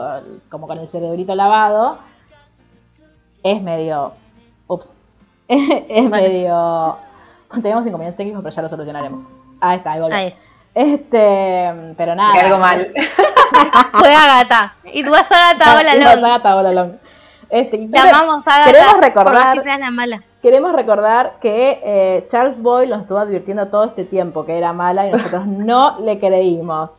[0.49, 1.99] como con el cerebrito lavado,
[3.43, 4.13] es medio,
[4.67, 4.91] ups,
[5.47, 6.97] es medio,
[7.61, 9.25] tenemos inconvenientes técnicos pero ya lo solucionaremos.
[9.59, 10.17] Ahí está, ahí volvió.
[10.17, 10.35] Ahí.
[10.75, 12.39] Este, pero nada.
[12.39, 12.93] Algo mal.
[13.93, 14.75] Juega gata.
[14.93, 16.03] Y tú vas a gata, hola, Y
[17.49, 18.65] Este, a gata.
[18.65, 20.23] queremos recordar- la mala.
[20.41, 25.07] Queremos recordar que eh, Charles Boyle nos estuvo advirtiendo todo este tiempo que era mala
[25.07, 26.95] y nosotros no le creímos.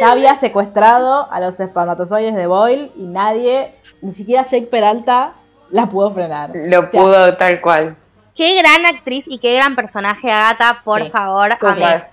[0.00, 5.32] Ya había secuestrado a los espermatozoides de Boyle y nadie, ni siquiera Jake Peralta,
[5.70, 6.50] la pudo frenar.
[6.54, 7.96] Lo O sea, pudo tal cual.
[8.36, 11.10] Qué gran actriz y qué gran personaje Agata, por Sí.
[11.10, 12.04] favor, amé.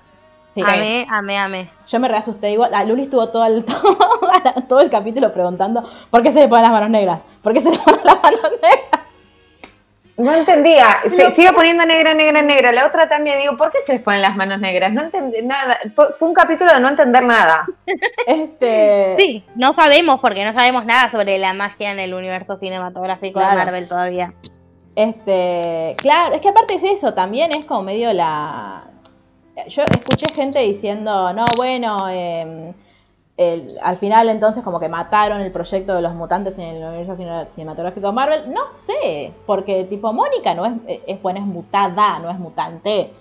[0.66, 0.72] Sí.
[0.74, 1.70] Amé, amé, amé.
[1.88, 2.72] Yo me reasusté igual.
[2.72, 3.64] La Luli estuvo todo el,
[4.68, 7.20] todo el capítulo preguntando ¿por qué se le ponen las manos negras?
[7.42, 9.02] ¿Por qué se le ponen las manos negras?
[10.18, 10.98] No entendía.
[11.08, 12.72] Se, se iba poniendo negra, negra, negra.
[12.72, 14.92] La otra también, digo, ¿por qué se les ponen las manos negras?
[14.92, 15.78] No entendí nada.
[15.96, 17.66] Fue, fue un capítulo de no entender nada.
[18.26, 23.40] Este, Sí, no sabemos porque no sabemos nada sobre la magia en el universo cinematográfico
[23.40, 23.60] Claro.
[23.60, 24.34] de Marvel todavía.
[24.96, 28.86] Este, claro, es que aparte es eso, también es como medio la...
[29.70, 32.74] Yo escuché gente diciendo, no, bueno, eh,
[33.38, 37.16] el- al final entonces como que mataron el proyecto de los mutantes en el universo
[37.16, 38.54] cine- cinematográfico de Marvel.
[38.54, 40.74] No sé, porque tipo Mónica no es,
[41.08, 43.14] es bueno, es mutada, no es mutante.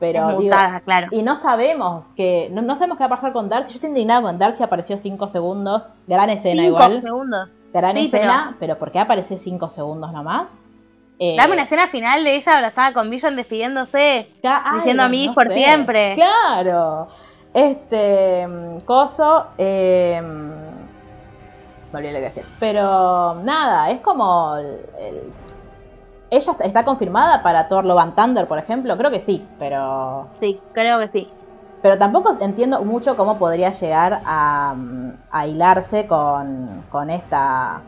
[0.00, 1.06] Pero es digo, mutada, claro.
[1.12, 3.70] y no sabemos que no, no sabemos qué va a pasar con Darcy.
[3.72, 5.84] Yo estoy indignado con Darcy, apareció 5 segundos.
[6.08, 7.00] Gran escena Cinco igual.
[7.02, 7.50] segundos.
[7.72, 8.76] Gran Sí, escena, pero...
[8.78, 10.48] ¿por qué aparece 5 segundos nomás?
[11.18, 14.30] Eh, Dame una escena final de ella abrazada con Vision despidiéndose.
[14.42, 16.14] Ca- Diciendo ay, amigos por siempre.
[16.14, 17.08] Claro.
[17.52, 18.46] Este.
[18.46, 19.46] mm, Coso.
[19.58, 20.20] Eh,
[21.92, 22.44] me olvidé lo que decir.
[22.58, 24.56] Pero nada, es como.
[24.56, 25.32] el- el-
[26.30, 28.96] ella está- está confirmada para Thor Love and Thunder, por ejemplo.
[28.96, 30.26] Creo que sí, pero.
[30.40, 31.30] Sí, creo que sí.
[31.80, 37.82] Pero tampoco entiendo mucho cómo podría llegar a, mm, a hilarse con, con esta.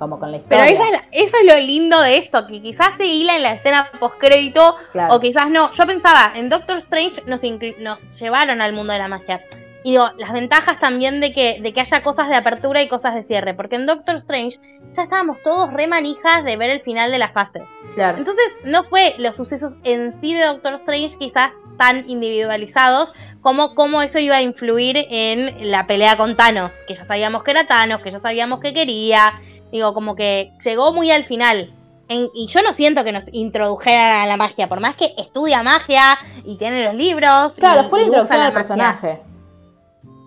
[0.00, 0.72] Como con la Pero historia.
[0.72, 3.52] eso es, la- eso es lo lindo de esto, que quizás se hila en la
[3.52, 5.14] escena postcrédito Claro.
[5.14, 5.70] o quizás no.
[5.72, 7.40] Yo pensaba, en Doctor Strange nos,
[7.78, 9.40] nos llevaron al mundo de la magia.
[9.84, 13.14] Y digo, las ventajas también de que, de que haya cosas de apertura y cosas
[13.14, 13.54] de cierre.
[13.54, 14.58] Porque en Doctor Strange
[14.96, 17.62] ya estábamos todos re manijas de ver el final de la fase.
[17.94, 18.18] Claro.
[18.18, 24.02] Entonces no fue los sucesos en sí de Doctor Strange quizás tan individualizados como cómo
[24.02, 26.72] eso iba a influir en la pelea con Thanos.
[26.86, 29.40] Que ya sabíamos que era Thanos, que ya sabíamos que quería.
[29.72, 31.70] Digo, como que llegó muy al final.
[32.08, 35.62] En- y yo no siento que nos introdujeran a la magia, por más que estudia
[35.62, 37.54] magia y tiene los libros.
[37.54, 39.20] Claro, fue la introducción al personaje.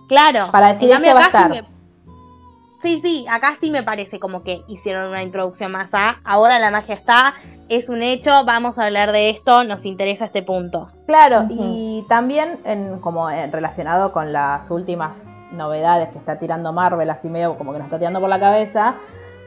[0.07, 0.47] Claro.
[0.51, 1.49] Para decir, cambio, este va a estar.
[1.49, 1.73] me-
[2.81, 6.17] Sí, sí, acá sí me parece como que hicieron una introducción más a.
[6.25, 7.33] Ahora la magia está,
[7.69, 10.89] es un hecho, vamos a hablar de esto, nos interesa este punto.
[11.07, 15.15] Claro, y también en, como en relacionado con las últimas
[15.53, 18.95] novedades que está tirando Marvel, así medio como que nos está tirando por la cabeza,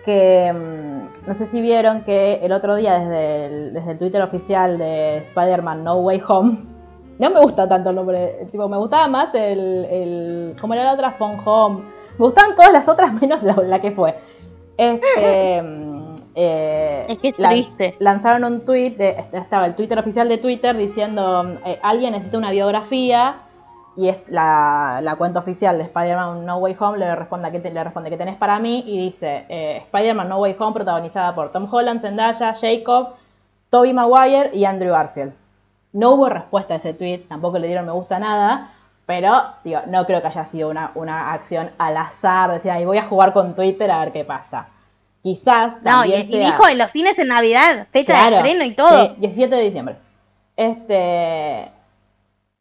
[0.06, 4.22] que mm, no sé si vieron que el otro día desde el, desde el Twitter
[4.22, 6.58] oficial de Spider-Man No Way Home,
[7.18, 10.94] no me gusta tanto el nombre, tipo, me gustaba más el, el ¿cómo era la
[10.94, 11.10] otra?
[11.10, 11.82] Phone Home,
[12.18, 14.14] me gustaban todas las otras menos la, la que fue.
[14.78, 17.96] Este, mm, eh, Es que es triste.
[17.98, 22.50] lanzaron un tweet, de, estaba el Twitter oficial de Twitter diciendo, eh, alguien necesita una
[22.50, 23.45] biografía
[23.96, 27.70] y es la, la cuenta oficial de Spider-Man No Way Home le responde, ¿qué te-
[27.70, 28.84] le responde que tenés para mí?
[28.86, 33.14] Y dice, eh, Spider-Man No Way Home protagonizada por Tom Holland, Zendaya, Jacob,
[33.70, 35.32] Tobey Maguire y Andrew Garfield.
[35.92, 38.70] No hubo respuesta a ese tweet, tampoco le dieron me gusta nada,
[39.06, 39.32] pero
[39.64, 43.04] digo, no creo que haya sido una, una acción al azar, decir, ay, voy a
[43.06, 44.66] jugar con Twitter a ver qué pasa.
[45.22, 49.06] Quizás No, y, dijo en los cines en Navidad, fecha de Claro, estreno y todo.
[49.06, 49.96] sí, 17 de diciembre.
[50.56, 51.70] Este,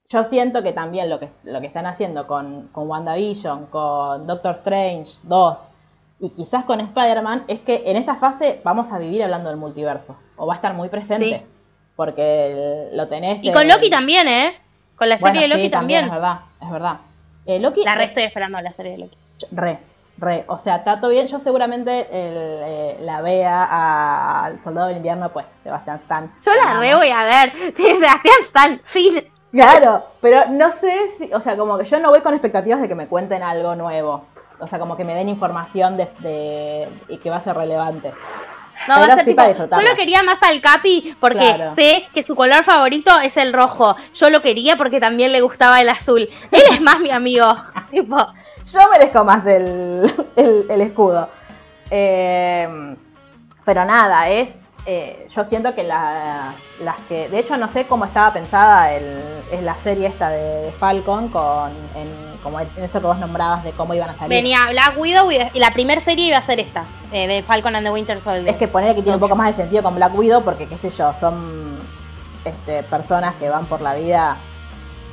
[0.10, 4.52] yo siento que también lo que, lo que están haciendo con, con WandaVision, con Doctor
[4.54, 5.68] Strange 2
[6.20, 10.15] y quizás con Spider-Man es que en esta fase vamos a vivir hablando del multiverso.
[10.38, 11.39] O va a estar muy presente.
[11.39, 11.46] Sí.
[11.96, 13.44] Porque el- lo tenés.
[13.44, 14.56] Y con Loki también, ¿eh?
[14.98, 16.06] Con la serie Bueno, de Loki sí, también.
[16.06, 16.98] Es verdad, es verdad.
[17.46, 17.84] Eh, Loki.
[17.84, 19.18] La re estoy esperando la serie de Loki.
[19.52, 19.80] Re,
[20.18, 20.44] re.
[20.48, 21.28] O sea, está todo bien.
[21.28, 26.32] Yo seguramente eh, la vea a- al Soldado del Invierno, pues Sebastián Stan.
[26.46, 27.54] Yo la re voy a ver.
[27.78, 29.24] Sebastián Stan, fin.
[29.51, 32.88] Claro, pero no sé si, o sea, como que yo no voy con expectativas de
[32.89, 34.25] que me cuenten algo nuevo.
[34.60, 38.13] O sea, como que me den información de, de- y que va a ser relevante.
[38.88, 41.73] No, va a ser sí tipo, yo lo quería más al Capi porque Claro.
[41.75, 43.95] sé que su color favorito es el rojo.
[44.13, 46.29] Yo lo quería porque también le gustaba el azul.
[46.51, 47.47] Él es más mi amigo.
[47.91, 51.29] tipo, Yo merezco más el, el, el escudo.
[51.89, 52.95] Eh,
[53.63, 54.49] pero nada, es.
[54.86, 57.28] Eh, yo siento que la- las que.
[57.30, 59.19] De hecho, no sé cómo estaba pensada el,
[59.52, 61.71] es la serie esta de, de Falcon con.
[61.95, 64.30] En, como en esto que vos nombrabas de cómo iban a salir.
[64.30, 67.76] venía Black Widow y, y la primera serie iba a ser esta, eh, de Falcon
[67.76, 68.48] and the Winter Soldier.
[68.50, 70.78] Es que poner que tiene un poco más de sentido con Black Widow porque, qué
[70.78, 71.80] sé yo, son
[72.43, 74.38] este, personas que van por la vida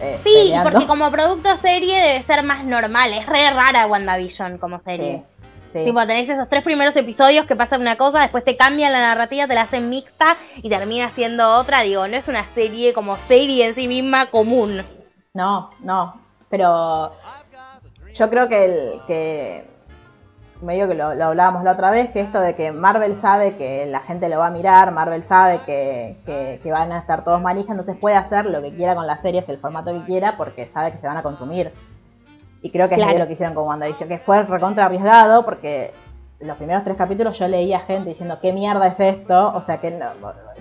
[0.02, 0.70] eh, Sí, peleando.
[0.72, 3.10] porque como producto serie debe ser más normal.
[3.14, 5.22] Es re rara WandaVision como serie.
[5.26, 5.31] Sí,
[5.72, 5.84] sí.
[5.84, 9.46] Tipo, tenés esos tres primeros episodios que pasan una cosa, después te cambian la narrativa,
[9.46, 11.82] te la hacen mixta y termina siendo otra.
[11.82, 14.82] Digo, no es una serie como serie en sí misma común.
[15.34, 17.12] No, no, pero
[18.12, 19.64] yo creo que, el, que
[20.60, 23.86] medio que lo, lo hablábamos la otra vez, que esto de que Marvel sabe que
[23.86, 27.40] la gente lo va a mirar, Marvel sabe que, que, que van a estar todos
[27.40, 30.68] manijas, entonces puede hacer lo que quiera con las series, el formato que quiera, porque
[30.68, 31.72] sabe que se van a consumir.
[32.62, 33.08] Y creo que es Claro.
[33.10, 35.92] medio lo que hicieron con WandaVision, que fue recontra arriesgado, porque
[36.40, 39.52] los primeros tres capítulos yo leía gente diciendo, ¿qué mierda es esto?
[39.54, 40.06] O sea, que no,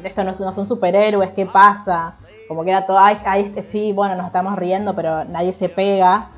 [0.04, 2.16] esto no, es- no son superhéroes, ¿qué pasa?
[2.48, 6.30] Como que era todo, ay, ay, sí, bueno, nos estamos riendo, pero nadie se pega.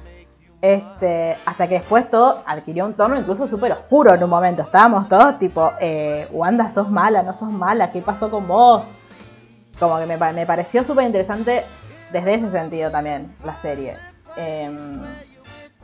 [0.62, 4.62] Este, hasta que después todo adquirió un tono incluso súper oscuro en un momento.
[4.62, 8.84] Estábamos todos tipo, eh, Wanda, sos mala, no sos mala, ¿qué pasó con vos?
[9.78, 11.64] Como que me pareció súper interesante
[12.14, 13.98] desde ese sentido también la serie.
[14.38, 15.02] Em,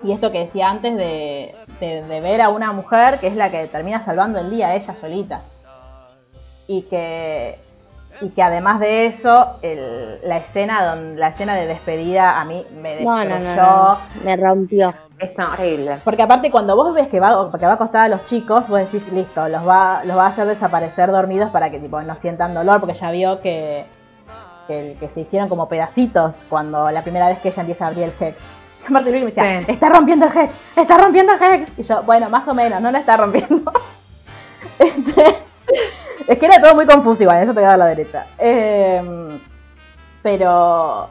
[0.03, 3.49] y esto que decía antes de, de- de ver a una mujer que es la
[3.51, 5.41] que termina salvando el día ella solita.
[6.67, 7.57] Y que,
[8.21, 12.65] y que además de eso, el- la, escena don- la escena de despedida a mí
[12.81, 13.39] me No, destruyó.
[13.39, 13.97] no, no, no.
[14.23, 14.93] Me rompió.
[15.17, 15.97] Es horrible.
[16.05, 18.79] Porque aparte cuando vos ves que va, que va a acostar a los chicos, vos
[18.79, 22.53] decís, listo, los va, los va a hacer desaparecer dormidos para que tipo no sientan
[22.53, 23.85] dolor, porque ya vio que,
[24.67, 27.87] que, el- que se hicieron como pedacitos cuando la primera vez que ella empieza a
[27.89, 28.37] abrir el Hex.
[28.89, 29.71] Aparte Luis me decía, Sí.
[29.71, 31.71] está rompiendo el Hex, está rompiendo el Hex.
[31.77, 33.71] Y yo, bueno, más o menos, no lo está rompiendo.
[34.79, 35.35] Este,
[36.27, 38.27] es que era todo muy confuso igual, eso te voy a dar a la derecha.
[38.37, 39.37] Em,
[40.21, 41.09] pero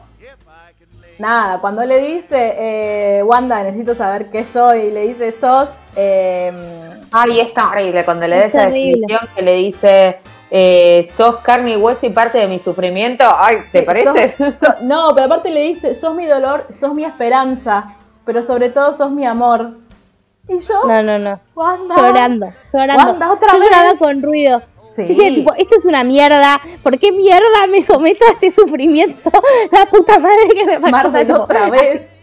[1.19, 5.67] Nada, cuando le dice, eh, Wanda, necesito saber qué soy, y le dice, sos...
[5.95, 6.55] em,
[7.11, 10.19] Ay, es tan horrible cuando le da Es esa definición que le dice,
[10.51, 13.23] eh, sos carne y hueso y parte de mi sufrimiento.
[13.37, 14.35] Ay, ¿te parece?
[14.37, 18.69] sos- sos- no, pero aparte le dice, sos mi dolor, sos mi esperanza, pero sobre
[18.69, 19.71] todo sos mi amor.
[20.47, 21.39] Y yo, No, no, no.
[21.55, 21.95] Wanda...
[21.95, 23.03] Llorando, llorando.
[23.05, 23.69] Wanda, otra Yo vez.
[23.69, 24.61] lloraba con ruido.
[24.95, 25.03] Sí.
[25.03, 26.59] Dije, tipo, esto es una mierda.
[26.81, 29.29] ¿Por qué mierda me someto a este sufrimiento?
[29.71, 31.11] La puta madre que me parió.
[31.25, 32.01] Tipo, otra vez.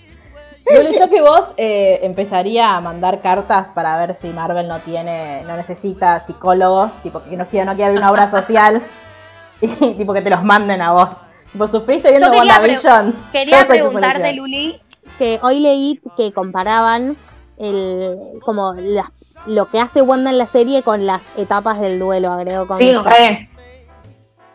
[0.75, 5.43] Luli, yo que vos eh, empezaría a mandar cartas para ver si Marvel no tiene,
[5.47, 8.83] no necesita psicólogos, tipo que no quiere, no quiere abrir una obra social
[9.61, 11.09] y tipo que te los manden a vos.
[11.53, 13.13] Tipo, sufriste viendo Yo quería WandaVision.
[13.13, 14.33] Yo Quería preguntarte.
[14.33, 14.81] Luli,
[15.19, 17.17] que hoy leí que comparaban
[17.59, 19.13] el como la-
[19.47, 22.93] lo que hace Wanda en la serie con las etapas del duelo, agregó con Sí,
[22.97, 23.49] re.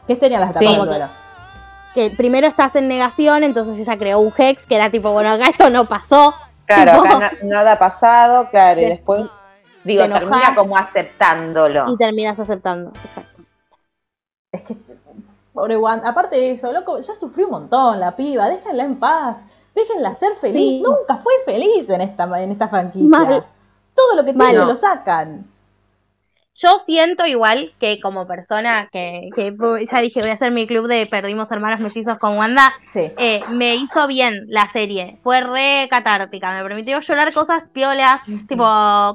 [0.05, 0.75] ¿Qué serían las etapas Sí.
[0.77, 1.05] del duelo?
[1.93, 5.47] Que primero estás en negación, entonces ella creó un hex que era tipo, bueno, acá
[5.47, 6.33] esto no pasó.
[6.65, 9.29] Claro, acá na- nada ha pasado, claro, y después,
[9.83, 11.91] digo, termina como aceptándolo.
[11.91, 12.91] Y terminas aceptando.
[13.03, 13.43] Exacto.
[14.53, 14.75] Es que,
[15.53, 19.37] pobre Wanda, aparte de eso, loco, ya sufrió un montón la piba, déjenla en paz,
[19.75, 20.55] déjenla ser feliz.
[20.61, 20.81] Sí.
[20.81, 23.07] Nunca fue feliz en esta, en esta franquicia.
[23.09, 23.45] Mal.
[23.93, 25.45] Todo lo que tiene lo sacan.
[26.55, 29.53] Yo siento igual que como persona que, que
[29.89, 33.09] ya dije, voy a hacer mi club de Perdimos Hermanos Mellizos con Wanda, Sí.
[33.17, 35.17] eh, me hizo bien la serie.
[35.23, 38.63] Fue re catártica, me permitió llorar cosas piolas, tipo,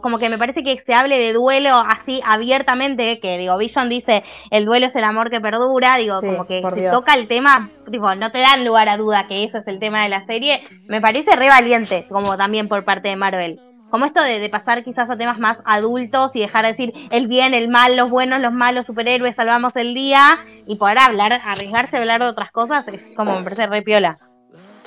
[0.03, 4.25] como que me parece que se hable de duelo así abiertamente, que digo, Vision dice,
[4.51, 6.93] el duelo es el amor que perdura, digo, Sí, como que se Dios.
[6.93, 10.03] toca el tema, tipo, no te dan lugar a duda que eso es el tema
[10.03, 13.61] de la serie, me parece re valiente, como también por parte de Marvel.
[13.91, 17.55] Como esto de, pasar quizás a temas más adultos y dejar de decir el bien,
[17.55, 22.01] el mal, los buenos, los malos, superhéroes, salvamos el día y poder hablar, arriesgarse a
[22.01, 24.19] hablar de otras cosas, es como me parece re piola.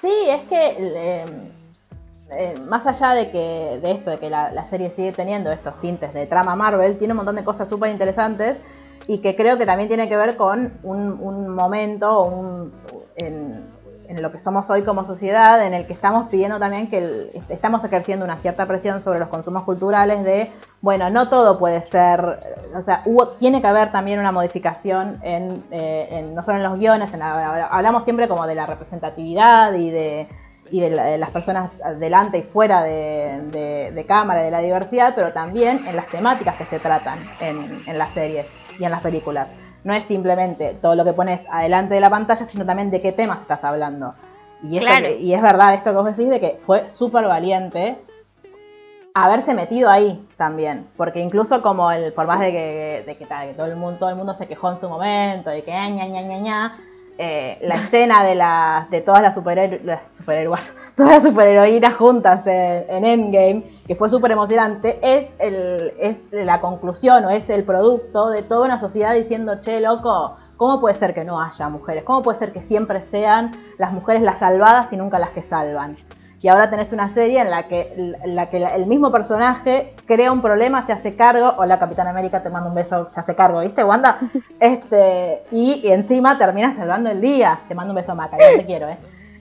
[0.01, 1.25] Sí, es que eh,
[2.31, 5.79] eh, más allá de que de esto, de que la, la serie sigue teniendo estos
[5.79, 8.61] tintes de trama Marvel, tiene un montón de cosas súper interesantes
[9.07, 12.71] y que creo que también tiene que ver con un, un momento un,
[13.15, 13.65] en,
[14.09, 17.29] en lo que somos hoy como sociedad, en el que estamos pidiendo también que el-
[17.47, 22.19] estamos ejerciendo una cierta presión sobre los consumos culturales de, bueno, no todo puede ser,
[22.75, 26.79] o sea, hubo, tiene que haber también una modificación en, eh, no solo en los
[26.79, 30.27] guiones, en la- hablamos siempre como de la representatividad y de
[30.71, 35.33] y de las personas delante y fuera de, de- de cámara, de la diversidad, pero
[35.33, 38.45] también en las temáticas que se tratan en, en las series
[38.77, 39.47] y en las películas.
[39.83, 43.11] No es simplemente todo lo que pones adelante de la pantalla, sino también de qué
[43.11, 44.13] temas estás hablando.
[44.61, 45.09] Y, esto Claro.
[45.15, 47.97] y es verdad esto que vos decís de que fue súper valiente
[49.13, 53.65] haberse metido ahí también, porque incluso como el, por más de que, de que, todo
[53.65, 56.21] el mundo, todo el mundo se quejó en su momento, de que "Ah, ña, ña,
[56.21, 56.77] ña, ña",
[57.21, 60.61] eh, la escena de las de todas las superhéroes, superhéroes,
[60.95, 66.61] todas las superheroínas juntas en, en Endgame, que fue súper emocionante, es el, es la
[66.61, 71.13] conclusión o es el producto de toda una sociedad diciendo, che, loco, ¿cómo puede ser
[71.13, 72.05] que no haya mujeres?
[72.05, 75.97] ¿Cómo puede ser que siempre sean las mujeres las salvadas y nunca las que salvan?
[76.41, 80.31] Y ahora tenés una serie en la que, en la que el mismo personaje crea
[80.31, 81.53] un problema, se hace cargo.
[81.57, 84.19] Hola, Capitán América, te mando un beso, se hace cargo, ¿viste, Wanda?
[84.59, 87.61] Este, y, y encima termina salvando el día.
[87.67, 88.97] Te mando un beso, Maca, yo te quiero, ¿eh?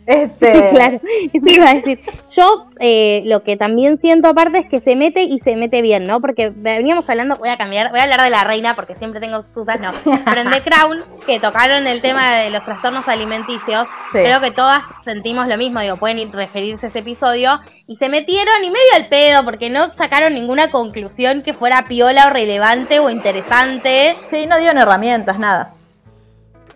[0.09, 1.01] Este, claro,
[1.35, 2.01] eso iba a decir.
[2.31, 6.07] Yo eh, lo que también siento aparte es que se mete y se mete bien,
[6.07, 6.21] ¿no?
[6.23, 9.37] Porque veníamos hablando, voy a cambiar, voy a hablar de la reina porque siempre tengo
[9.37, 9.93] excusas, no.
[10.25, 14.21] Pero en The Crown, que tocaron el tema de los trastornos alimenticios, Sí.
[14.21, 18.09] creo que todas sentimos lo mismo, digo, pueden ir- referirse a ese episodio, y se
[18.09, 22.99] metieron y medio al pedo porque no sacaron ninguna conclusión que fuera piola o relevante
[23.01, 24.17] o interesante.
[24.31, 25.75] Sí, no dieron herramientas, nada.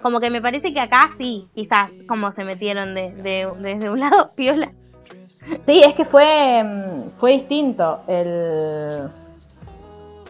[0.03, 4.01] Como que me parece que acá sí, quizás, como se metieron de, de- desde un
[4.01, 4.73] lado piola.
[5.67, 8.01] Sí, es que fue, mm, fue distinto.
[8.07, 9.09] El...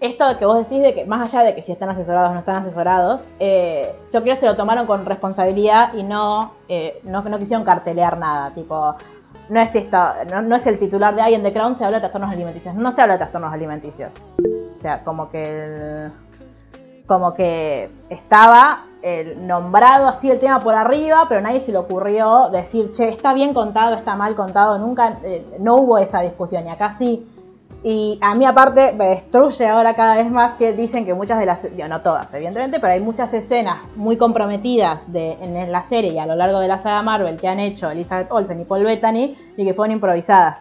[0.01, 2.41] Esto que vos decís de que, más allá de que si están asesorados o no
[2.41, 7.23] están asesorados, eh, yo creo que se lo tomaron con responsabilidad y no, eh, no,
[7.23, 8.51] no quisieron cartelear nada.
[8.53, 8.97] Tipo,
[9.49, 9.97] no es, esto,
[10.29, 12.75] no, no es el titular de alguien de Crown, se habla de trastornos alimenticios.
[12.75, 14.11] No se habla de trastornos alimenticios.
[14.77, 15.65] O sea, como que
[16.07, 16.13] el-
[17.07, 22.49] como que estaba el nombrado así el tema por arriba, pero nadie se le ocurrió
[22.51, 26.71] decir, che, está bien contado, está mal contado, nunca, eh, no hubo esa discusión y
[26.71, 27.27] acá sí.
[27.85, 31.47] Y a mí aparte me destruye ahora cada vez más que dicen que muchas de
[31.47, 36.27] las, no todas evidentemente, pero hay muchas escenas muy comprometidas en la serie y a
[36.27, 39.65] lo largo de la saga Marvel que han hecho Elizabeth Olsen y Paul Bettany y
[39.65, 40.61] que fueron improvisadas.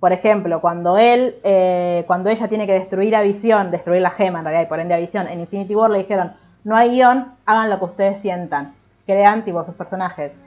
[0.00, 4.38] Por ejemplo, cuando él, eh, cuando ella tiene que destruir a Visión, destruir la gema
[4.38, 6.32] en realidad y por ende a Visión, en Infinity War le dijeron,
[6.64, 8.74] no hay guion, hagan lo que ustedes sientan,
[9.06, 10.38] crean tipo sus personajes.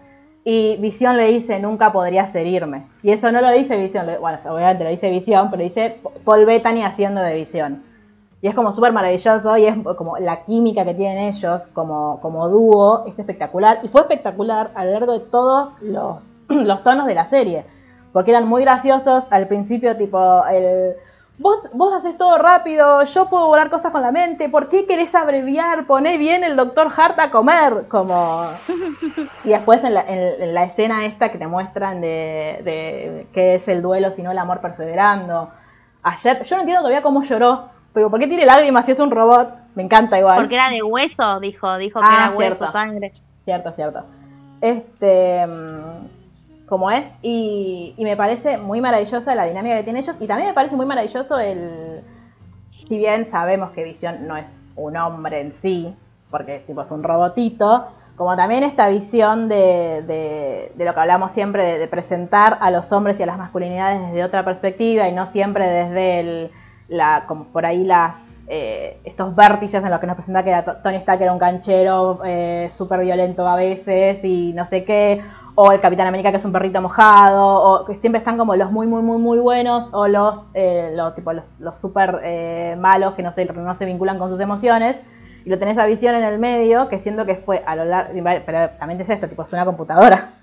[0.45, 2.85] Y Visión le dice, nunca podrías herirme.
[3.01, 6.83] Y eso no lo dice Visión, bueno, obviamente lo dice Visión, pero dice Paul Bettany
[6.83, 7.83] haciendo de Visión.
[8.41, 12.49] Y es como súper maravilloso y es como la química que tienen ellos como, como
[12.49, 13.79] dúo es espectacular.
[13.83, 17.65] Y fue espectacular a lo largo de todos los, los tonos de la serie.
[18.11, 20.95] Porque eran muy graciosos al principio, tipo, el...
[21.39, 25.13] Vos, vos haces todo rápido, yo puedo volar cosas con la mente, ¿por qué querés
[25.15, 25.85] abreviar?
[25.87, 28.51] Poné bien el doctor Hart a comer, como...
[29.43, 33.55] Y después en la, en- en la escena esta que te muestran de, de qué
[33.55, 35.49] es el duelo, sino el amor perseverando.
[36.03, 39.11] Ayer, yo no entiendo todavía cómo lloró, pero ¿por qué tiene lágrimas si es un
[39.11, 39.49] robot?
[39.75, 40.37] Me encanta igual.
[40.39, 42.71] Porque era de hueso, dijo, dijo que Ah, era hueso, cierto.
[42.71, 43.11] sangre.
[43.43, 44.03] Cierto, cierto.
[44.61, 46.07] Este, mm,
[46.67, 50.53] como es, y, me parece muy maravillosa la dinámica que tienen ellos, y también me
[50.53, 52.01] parece muy maravilloso el,
[52.87, 55.95] si bien sabemos que Visión no es un hombre en sí,
[56.31, 61.31] porque tipo, es un robotito, como también esta visión de, de- de lo que hablamos
[61.31, 65.27] siempre, de, presentar a los hombres y a las masculinidades desde otra perspectiva y no
[65.27, 66.51] siempre desde el,
[66.89, 70.97] la, como por ahí las eh, estos vértices en los que nos presenta que Tony
[70.97, 75.23] Stark era un canchero eh, súper violento a veces y no sé qué,
[75.55, 78.71] o el Capitán América que es un perrito mojado, o que siempre están como los
[78.71, 83.23] muy, muy, muy, muy buenos, o los, eh, los, tipo, los, super eh, malos que
[83.23, 85.01] no se, no se vinculan con sus emociones.
[85.45, 88.13] Y lo tenés a visión en el medio, que siento que fue a lo largo,
[88.45, 90.33] pero también es esto, tipo, es una computadora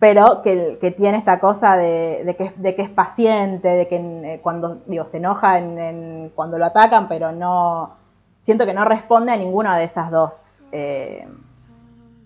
[0.00, 3.96] pero que, que, tiene esta cosa de, de, que, de, que, es paciente, de que
[3.96, 7.96] eh, cuando digo, se enoja en, en, cuando lo atacan, pero no
[8.40, 11.28] siento que no responde a ninguna de esas dos eh,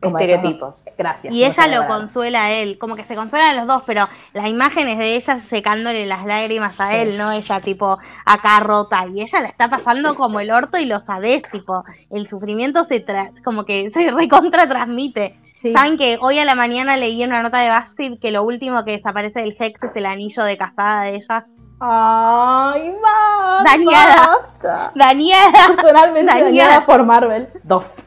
[0.06, 0.84] estereotipos.
[0.96, 1.32] Gracias.
[1.32, 4.98] Y ella lo consuela a él, como que se consuelan los dos, pero las imágenes
[4.98, 9.48] de ella secándole las lágrimas a él, no ella tipo acá rota, y ella la
[9.48, 13.90] está pasando como el orto y lo sabes, tipo, el sufrimiento se tra como que
[13.94, 15.38] se recontra transmite.
[15.72, 18.92] Saben que hoy a la mañana leí una nota de BuzzFeed que lo último que
[18.92, 21.46] desaparece del Hex es el anillo de casada de ella.
[21.80, 23.64] Ay, basta.
[23.64, 24.92] Dañada.
[24.94, 25.66] Dañada.
[25.68, 26.84] Personalmente dañada.
[26.84, 27.48] por Marvel.
[27.62, 28.04] Dos.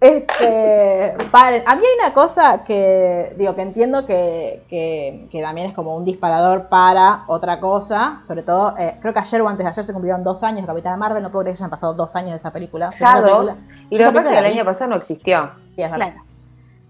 [0.00, 1.62] Este, paren.
[1.66, 5.94] A mí hay una cosa que, digo, que entiendo que, que, que, también es como
[5.94, 8.22] un disparador para otra cosa.
[8.26, 10.66] Sobre todo, eh, creo que ayer o antes de ayer se cumplieron dos años de
[10.66, 11.22] Capitán Marvel.
[11.22, 12.90] No puedo creer que hayan pasado dos años de esa película.
[12.98, 13.58] Ya dos.
[13.90, 15.50] Y lo que pasa es que el año pasado no existió.
[15.76, 16.12] Sí, es verdad.
[16.12, 16.24] Claro.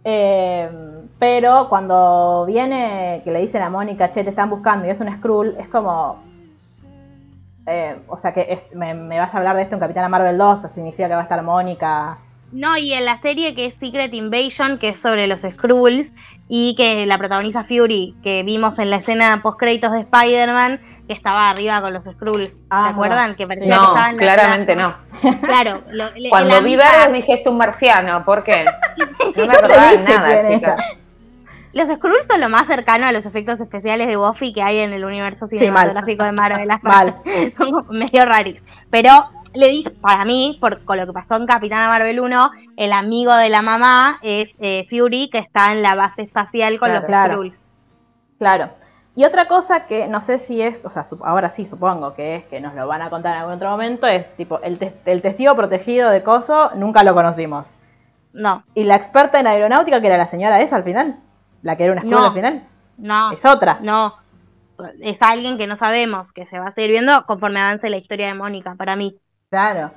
[0.04, 0.70] Eh,
[1.18, 5.12] pero cuando viene, que le dicen a Mónica, che, te están buscando y es un
[5.16, 6.22] Skrull, es como.
[7.66, 10.38] Eh, o sea, que es, me, me, vas a hablar de esto en Capitana Marvel
[10.38, 12.18] 2, o significa que va a estar Mónica.
[12.53, 16.12] No, y en la serie que es Secret Invasion, que es sobre los Skrulls,
[16.48, 21.12] y que la protagoniza Fury, que vimos en la escena post créditos de Spider-Man, que
[21.12, 22.61] estaba arriba con los Skrulls.
[22.70, 23.36] Ah, ¿Te acuerdan?
[23.36, 24.94] Que parecía no, que estaban claramente no.
[25.42, 25.82] Claro.
[25.90, 28.64] Lo, Cuando vi verde dije es un marciano, ¿por qué?
[29.36, 30.80] No me acordaba nada, chicas.
[31.72, 34.92] Los Skrulls son lo más cercano a los efectos especiales de Buffy que hay en
[34.92, 36.68] el universo cinematográfico sí, de Marvel.
[36.82, 37.14] Mal.
[37.57, 38.61] son medio raris.
[38.90, 39.12] Pero
[39.55, 43.34] le dice, para mí, por con lo que pasó en Capitana Marvel 1, el amigo
[43.34, 47.07] de la mamá es eh, Fury, que está en la base espacial con claro, los
[47.07, 47.32] claro.
[47.34, 47.68] Skrulls.
[48.38, 48.70] Claro.
[49.16, 52.44] Y otra cosa que no sé si es, o sea, ahora sí supongo que es
[52.44, 55.20] que nos lo van a contar en algún otro momento, es tipo, el, te el
[55.20, 57.66] testigo protegido de Coso nunca lo conocimos.
[58.32, 58.62] No.
[58.74, 61.18] ¿Y la experta en aeronáutica, que era la señora esa al final?
[61.62, 62.26] ¿La que era una escuela no.
[62.28, 62.64] al final?
[62.96, 63.32] No.
[63.32, 63.78] Es otra.
[63.82, 64.14] No.
[65.01, 68.28] Es alguien que no sabemos, que se va a seguir viendo conforme avance la historia
[68.28, 69.18] de Mónica, para mí.
[69.51, 69.92] Claro.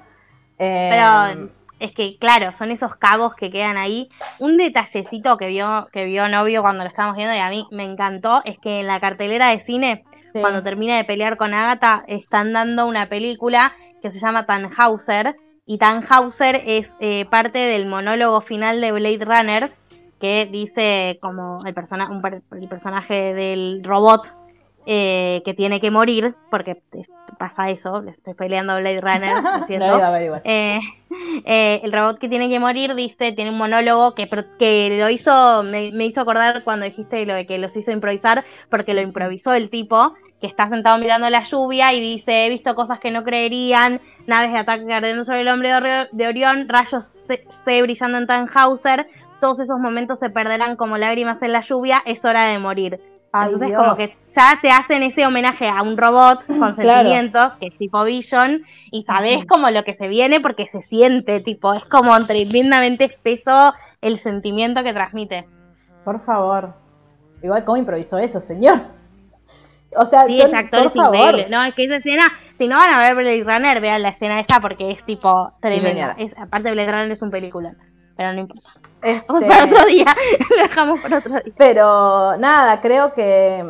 [0.57, 4.09] Eh, Pero es que, claro, son esos cabos que quedan ahí.
[4.39, 7.83] Un detallecito que vio, que vio novio cuando lo estábamos viendo y a mí me
[7.83, 10.39] encantó es que en la cartelera de cine, sí.
[10.41, 15.35] cuando termina de pelear con Agatha, están dando una película que se llama Tannhauser.
[15.65, 19.73] Y Tannhauser es eh, parte del monólogo final de Blade Runner,
[20.19, 24.31] que dice como el, persona un, el personaje del robot
[24.85, 26.81] eh, que tiene que morir, porque
[27.37, 29.33] pasa eso, le estoy peleando a Blade Runner,
[29.79, 30.79] ¿no no, eh,
[31.45, 34.29] eh, el robot que tiene que morir dice, tiene un monólogo que,
[34.59, 38.43] que lo hizo, me, me, hizo acordar cuando dijiste lo de que los hizo improvisar,
[38.69, 42.75] porque lo improvisó el tipo, que está sentado mirando la lluvia y dice, he visto
[42.75, 47.05] cosas que no creerían, naves de ataque ardiendo sobre el hombre de, de Orión, rayos
[47.27, 49.07] C, C brillando en Tannhauser,
[49.39, 52.99] todos esos momentos se perderán como lágrimas en la lluvia, es hora de morir.
[53.35, 53.81] Ay, Entonces Dios.
[53.83, 58.03] como que ya te hacen ese homenaje a un robot con sentimientos, que es tipo
[58.03, 59.47] Vision, y sabes -huh.
[59.47, 64.83] como lo que se viene porque se siente, tipo, es como tremendamente espeso el sentimiento
[64.83, 65.47] que transmite.
[66.05, 66.75] Por favor.
[67.41, 68.81] Igual cómo improvisó eso, señor.
[69.95, 71.15] O sea, sí, son, por es favor.
[71.15, 71.47] increíble.
[71.51, 72.23] No, es que esa escena,
[72.57, 76.15] si no van a ver Blade Runner, vean la escena esta porque es tipo tremenda.
[76.17, 77.75] Es, aparte Blade Runner es un película,
[78.15, 78.69] pero no importa.
[79.01, 79.25] Este...
[79.27, 80.05] Para otro día,
[80.49, 81.53] lo dejamos para otro día.
[81.57, 83.63] Pero nada, creo que,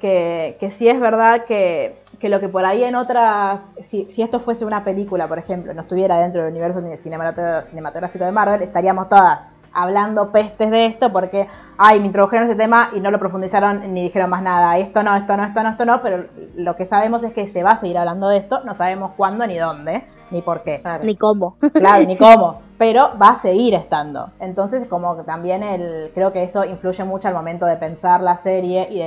[0.00, 4.22] que, que sí es verdad que, que, lo que por ahí en otras, si, si,
[4.22, 9.08] esto fuese una película, por ejemplo, no estuviera dentro del universo cinematográfico de Marvel, estaríamos
[9.08, 13.92] todas hablando pestes de esto porque, ay, me introdujeron ese tema y no lo profundizaron
[13.94, 14.78] ni dijeron más nada.
[14.78, 16.26] Esto no, esto no, esto no, esto no, pero
[16.56, 19.46] lo que sabemos es que se va a seguir hablando de esto, no sabemos cuándo,
[19.46, 20.80] ni dónde, ni por qué.
[20.80, 21.04] Claro.
[21.04, 21.56] Ni cómo.
[21.72, 24.30] Claro, ni cómo, pero va a seguir estando.
[24.40, 28.36] Entonces, como que también el, creo que eso influye mucho al momento de pensar la
[28.36, 28.98] serie y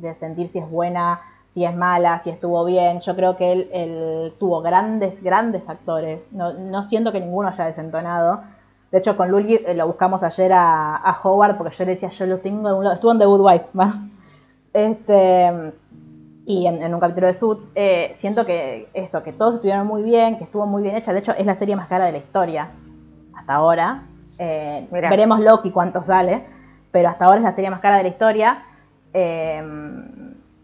[0.00, 3.00] de, sentir si es buena, si es mala, si estuvo bien.
[3.00, 6.22] Yo creo que él, él tuvo grandes, grandes actores.
[6.32, 8.40] No, siento que ninguno haya desentonado.
[8.90, 12.08] De hecho, con Lully eh, lo buscamos ayer a, a, Howard porque yo le decía,
[12.08, 12.94] yo lo tengo en un lado.
[12.94, 13.96] Estuvo en The Good Wife, ¿va?
[14.72, 15.74] Este,
[16.46, 17.68] y en, en, un capítulo de Suits.
[17.74, 21.12] Eh, siento que esto, que todos estuvieron muy bien, que estuvo muy bien hecha.
[21.12, 22.70] De hecho, es la serie más cara de la historia
[23.40, 24.02] hasta ahora.
[24.38, 26.46] Eh, veremos Loki cuánto sale,
[26.90, 28.62] pero hasta ahora es la serie más cara de la historia.
[29.12, 29.62] Eh,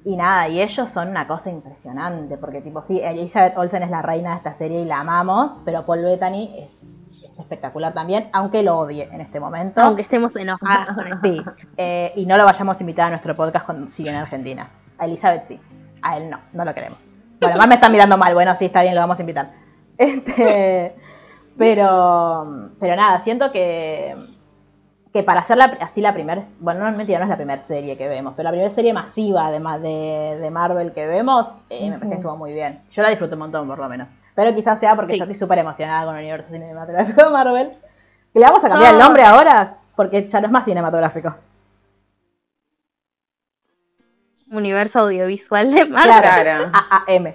[0.05, 4.03] y nada, y ellos son una cosa impresionante, porque tipo, sí, Elizabeth Olsen es la
[4.03, 6.79] reina de esta serie y la amamos, pero Paul Bettany es
[7.37, 9.81] es espectacular también, aunque lo odie en este momento.
[9.81, 10.57] Aunque estemos esto.
[11.22, 11.43] Sí,
[11.77, 14.70] eh, y no lo vayamos a invitar a nuestro podcast cuando sigue en Argentina.
[14.99, 15.61] A Elizabeth sí,
[16.03, 16.99] a él no, no lo queremos.
[17.41, 19.51] Bueno, más me están mirando mal, bueno, sí, está bien, lo vamos a invitar.
[19.99, 20.95] Este,
[21.59, 24.14] pero, pero nada, siento que,
[25.12, 27.96] que para hacer la, así la primera, bueno, no mentira, no es la primera serie
[27.96, 31.88] que vemos, pero la primera serie masiva de, ma- de, de Marvel que vemos, eh,
[31.90, 32.80] me parece que estuvo muy bien.
[32.90, 34.09] Yo la disfruto un montón, por lo menos.
[34.34, 35.18] Pero quizás sea porque Sí.
[35.18, 37.70] yo estoy súper emocionada con el universo cinematográfico de Marvel.
[38.34, 39.04] Que le vamos a cambiar el No.
[39.07, 41.34] nombre ahora, porque ya no es más cinematográfico.
[44.50, 46.20] Universo audiovisual de Marvel.
[46.20, 46.70] Claro.
[46.90, 47.34] AAM.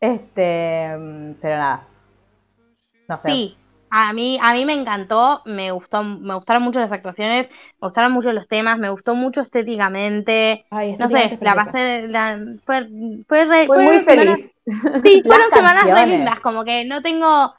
[0.00, 1.82] Este, pero nada.
[3.08, 3.30] No sé.
[3.30, 3.56] Sí,
[3.90, 7.48] a mí, a mí me encantó, me gustó, me gustaron mucho las actuaciones,
[7.80, 10.64] me gustaron mucho los temas, me gustó mucho estéticamente.
[10.70, 12.88] Ay, No sé, la pasé, la, fue,
[13.28, 14.56] fue, re- Fue muy semanas- feliz.
[15.04, 17.54] Sí, fueron semanas re lindas, como que no tengo,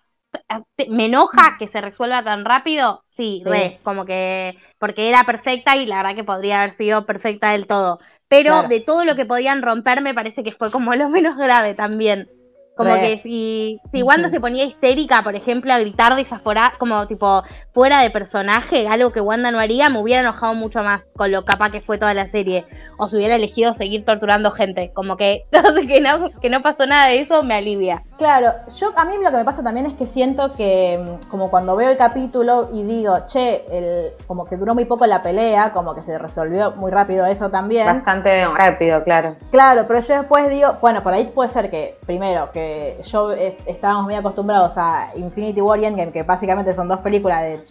[0.90, 3.50] me enoja que se resuelva tan rápido, sí, Sí.
[3.50, 7.68] re, como que, porque era perfecta y la verdad que podría haber sido perfecta del
[7.68, 8.00] todo.
[8.28, 8.68] Pero Claro.
[8.68, 12.28] de todo lo que podían romper me parece que fue como lo menos grave también.
[12.76, 13.02] Como Re.
[13.02, 18.02] que si, si Wanda se ponía histérica, por ejemplo, a gritar desaforada, como tipo fuera
[18.02, 21.72] de personaje, algo que Wanda no haría, me hubiera enojado mucho más con lo capaz
[21.72, 22.66] que fue toda la serie.
[22.98, 24.92] O si hubiera elegido seguir torturando gente.
[24.94, 25.46] Como que,
[25.88, 28.04] que, no, que no pasó nada de eso, me alivia.
[28.18, 31.50] Claro, yo a mí lo que me pasa también es que siento que mm, como
[31.50, 35.72] cuando veo el capítulo y digo, che, el, como que duró muy poco la pelea,
[35.72, 37.86] como que se resolvió muy rápido eso también.
[37.86, 39.36] Bastante rápido, claro.
[39.52, 42.65] Claro, pero yo después digo, bueno, por ahí puede ser que, primero, que
[43.06, 47.42] yo eh, estábamos muy acostumbrados a Infinity War y Endgame, que básicamente son dos películas
[47.42, 47.66] de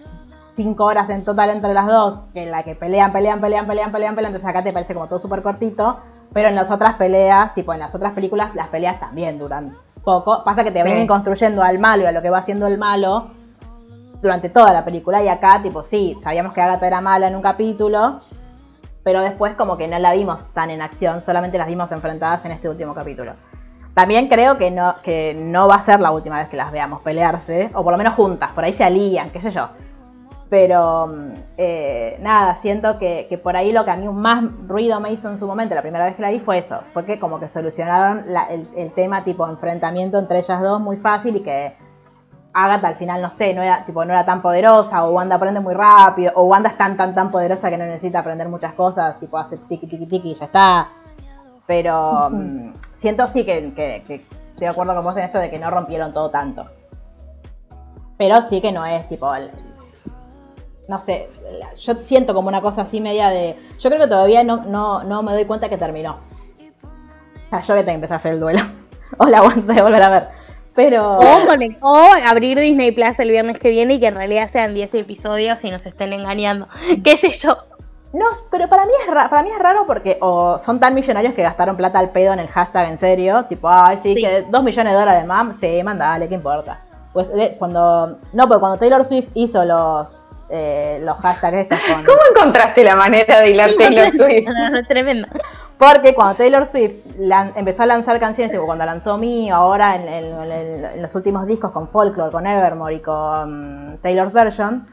[0.51, 4.15] cinco horas en total entre las dos, en la que pelean, pelean, pelean, pelean, pelean,
[4.15, 5.99] pelean, entonces acá te parece como todo súper cortito,
[6.33, 10.45] pero en las otras peleas, tipo en las otras películas, las peleas también duran poco.
[10.45, 10.85] Pasa que te Sí.
[10.85, 13.29] vienen construyendo al malo y a lo que va haciendo el malo
[14.23, 17.43] durante toda la película, y acá, tipo, sí, sabíamos que Agatha era mala en un
[17.43, 18.21] capítulo,
[19.03, 22.53] pero después como que no la vimos tan en acción, solamente las vimos enfrentadas en
[22.53, 23.33] este último capítulo.
[23.95, 27.01] También creo que no, que no va a ser la última vez que las veamos
[27.03, 29.69] pelearse, o por lo menos juntas, por ahí se alían, qué sé yo.
[30.51, 34.99] Pero mm, eh, nada, siento que, que por ahí lo que a mí más ruido
[35.01, 36.81] me hizo en su momento, la primera vez que la vi, fue eso.
[36.93, 40.97] Fue que como que solucionaron la- el, el tema tipo enfrentamiento entre ellas dos muy
[40.97, 41.75] fácil y que
[42.53, 45.61] Agatha al final, no sé, no era, tipo, no era tan poderosa, o Wanda aprende
[45.61, 49.19] muy rápido, o Wanda es tan, tan, tan poderosa que no necesita aprender muchas cosas,
[49.19, 50.89] tipo hace tiki, tiki, tiki y ya está.
[51.67, 52.29] Pero
[53.05, 55.71] siento sí que, que- que estoy de acuerdo con vos en esto de que no
[55.71, 56.65] rompieron todo tanto.
[58.17, 59.51] Pero sí que no es tipo, el-
[60.89, 61.29] no sé,
[61.81, 63.57] yo siento como una cosa así media de...
[63.79, 66.19] Yo creo que todavía no, no, no me doy cuenta que terminó.
[67.47, 68.61] O sea, yo que tengo que empezar a hacer el duelo.
[69.19, 70.29] O la aguanto de volver a ver.
[70.75, 71.19] Pero...
[71.19, 71.23] O,
[71.83, 71.97] o
[72.27, 75.71] abrir Disney Plus el viernes que viene y que en realidad sean 10 episodios y
[75.71, 76.67] nos estén engañando.
[77.05, 77.57] ¿Qué sé yo?
[78.15, 81.35] No, pero para mí es ra- para mí es raro porque o son tan millonarios
[81.35, 84.21] que gastaron plata al pedo en el hashtag en serio, tipo, ay, sí, Sí.
[84.23, 86.79] que dos millones de dólares más, sí, mandale, ¿qué importa?
[87.13, 92.05] Pues eh, cuando, no, pero cuando Taylor Swift hizo los, eh, los hashtags estos con...
[92.05, 94.47] ¿Cómo encontraste la manera de hilar Taylor Swift?
[94.89, 95.27] Tremendo.
[95.77, 100.09] Porque cuando Taylor Swift lan- empezó a lanzar canciones, tipo cuando lanzó Me, ahora en,
[100.09, 104.87] en- en- en los últimos discos con Folklore, con Evermore y con Taylor's Version,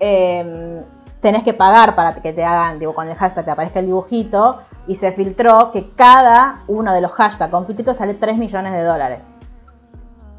[0.00, 0.80] eh,
[1.22, 4.58] tenés que pagar para que te hagan, digo, con el hashtag te aparezca el dibujito,
[4.86, 8.82] y se filtró que cada uno de los hashtags con filtrito sale 3 millones de
[8.82, 9.20] dólares.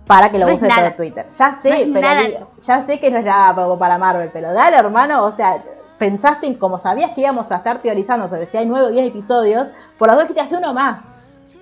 [0.05, 0.91] Para que lo No use todo.
[0.97, 1.25] Twitter.
[1.39, 4.75] Ya sé, No pero digo, ya sé que no es nada para Marvel, pero dale
[4.75, 5.63] hermano, o sea,
[5.97, 9.07] pensaste en como sabías que íbamos a estar teorizando sobre si hay 9 o 10
[9.07, 10.99] episodios, por las dos que te hace uno más.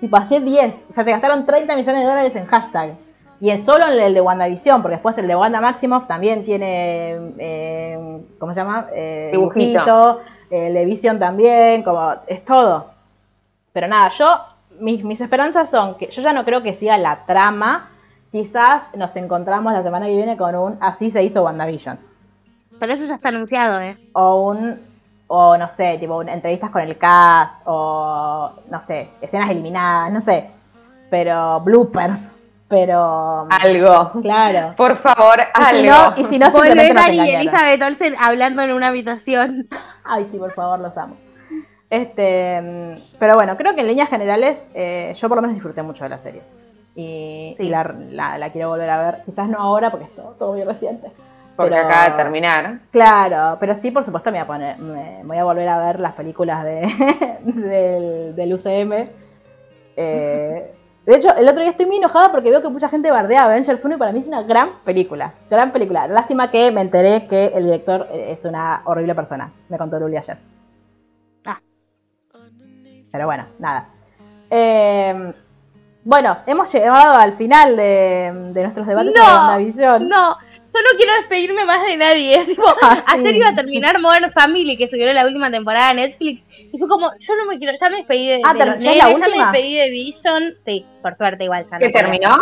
[0.00, 0.74] Tipo, hace 10.
[0.90, 2.96] O sea, te gastaron 30 millones de dólares en hashtag.
[3.42, 7.18] Y es solo en el de WandaVision, porque después el de Wanda Maximoff también tiene,
[7.38, 8.86] eh, ¿cómo se llama?
[8.94, 9.58] Eh, Dibujito.
[9.84, 12.86] dibujito, el de Vision también, como, es todo.
[13.72, 14.28] Pero nada, yo,
[14.78, 17.88] mis, mis esperanzas son que yo ya no creo que siga la trama.
[18.30, 21.98] Quizás nos encontramos la semana que viene con un así se hizo WandaVision.
[22.78, 23.98] Pero eso ya está anunciado, ¿eh?
[24.12, 24.78] O un,
[25.26, 30.20] o no sé, tipo un- entrevistas con el cast, o no sé, escenas eliminadas, no
[30.20, 30.48] sé.
[31.10, 32.20] Pero bloopers,
[32.72, 33.46] pero...
[33.50, 34.22] Algo.
[34.22, 34.74] Claro.
[34.76, 36.10] Por favor, Y si algo.
[36.10, 37.34] no, y si no nos Bettany y.
[37.34, 39.68] Elizabeth Olsen hablando en una habitación.
[40.04, 41.16] Ay, sí, por favor, los amo.
[41.90, 46.04] Este, pero bueno, creo que en líneas generales eh, yo por lo menos disfruté mucho
[46.04, 46.40] de la serie.
[46.94, 47.64] Y, Sí.
[47.64, 49.22] y la, la- la quiero volver a ver.
[49.26, 51.08] Quizás no ahora porque es todo, todo muy reciente.
[51.54, 52.78] Porque Pero- acaba de terminar.
[52.90, 55.78] Claro, pero sí, por supuesto, me voy a poner, me, me voy a volver a
[55.78, 56.88] ver las películas de,
[57.44, 59.08] del, del UCM.
[59.96, 60.72] Eh,
[61.06, 63.84] De hecho, el otro día estoy muy enojada porque veo que mucha gente bardea Avengers
[63.84, 65.34] 1 y para mí es una gran película.
[65.50, 66.06] Gran película.
[66.06, 69.52] Lástima que me enteré que el director eh, es una horrible persona.
[69.68, 70.36] Me contó Luli ayer.
[71.44, 71.58] Ah.
[73.10, 73.88] Pero bueno, nada.
[74.48, 75.32] Eh,
[76.04, 80.08] bueno, hemos llegado al final de, de nuestros debates No, sobre WandaVision.
[80.08, 82.40] No, yo no quiero despedirme más de nadie.
[82.40, 83.38] Es tipo, Ah, ayer sí.
[83.38, 86.44] iba a terminar Modern Family, que subió la última temporada de Netflix.
[86.72, 88.94] Y fue como, yo no me quiero, ya me despedí de, Ah, de los ¿terminó
[88.94, 89.52] la nenes, ya me última?
[89.52, 90.54] despedí de Vision.
[90.64, 91.78] Sí, por suerte igual ya.
[91.78, 92.36] no ¿Que terminó?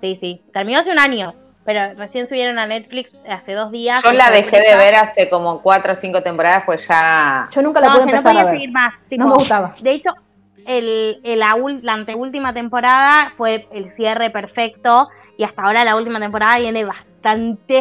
[0.00, 0.40] Sí, sí.
[0.52, 1.34] Terminó hace un año.
[1.64, 4.00] Pero recién subieron a Netflix hace dos días.
[4.04, 7.48] Yo la dejé de ver hace como cuatro o cinco temporadas, pues ya.
[7.52, 8.54] Yo nunca la No, pude que no empezar podía a ver.
[8.54, 8.94] seguir más.
[9.08, 9.74] tipo, No me gustaba.
[9.80, 10.10] De hecho,
[10.64, 15.08] el, el- la, la anteúltima temporada fue el cierre perfecto.
[15.38, 17.15] Y hasta ahora la última temporada viene bastante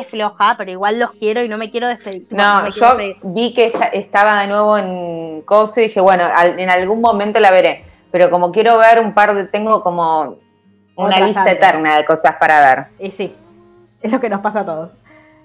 [0.10, 2.26] floja, pero igual los quiero y no me quiero despedir.
[2.32, 3.18] No, yo despedir.
[3.24, 7.39] vi que esta- estaba de nuevo en Coso y dije, bueno, al- en algún momento
[7.39, 7.84] la veré.
[8.12, 9.43] Pero como quiero ver un par de.
[9.46, 10.38] Tengo como
[10.96, 12.86] una lista eterna de cosas para ver.
[13.00, 13.36] Y sí,
[14.02, 14.91] es lo que nos pasa a todos.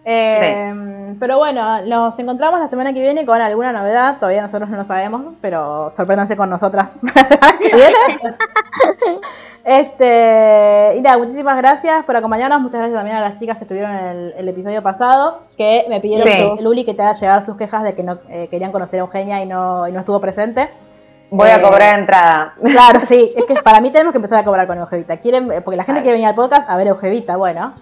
[0.04, 4.16] Eh, Pero bueno, nos encontramos la semana que viene con alguna novedad.
[4.18, 8.36] Todavía nosotros no lo sabemos, pero sorpréndanse con nosotras la semana que viene.
[9.64, 12.60] este, y nada, muchísimas gracias por acompañarnos.
[12.62, 16.00] Muchas gracias también a las chicas que estuvieron en el, el episodio pasado, que me
[16.00, 16.56] pidieron, Sí.
[16.56, 19.02] que- Luli, que te haga llegar sus quejas de que no eh, querían conocer a
[19.02, 20.70] Eugenia y no, y no estuvo presente.
[21.30, 22.54] Voy Eh, a cobrar entrada.
[22.62, 25.18] Claro, sí, es que para mí tenemos que empezar a cobrar con Eugevita.
[25.18, 27.74] Quieren, eh, porque la gente quiere venir al podcast a ver Eugevita, bueno.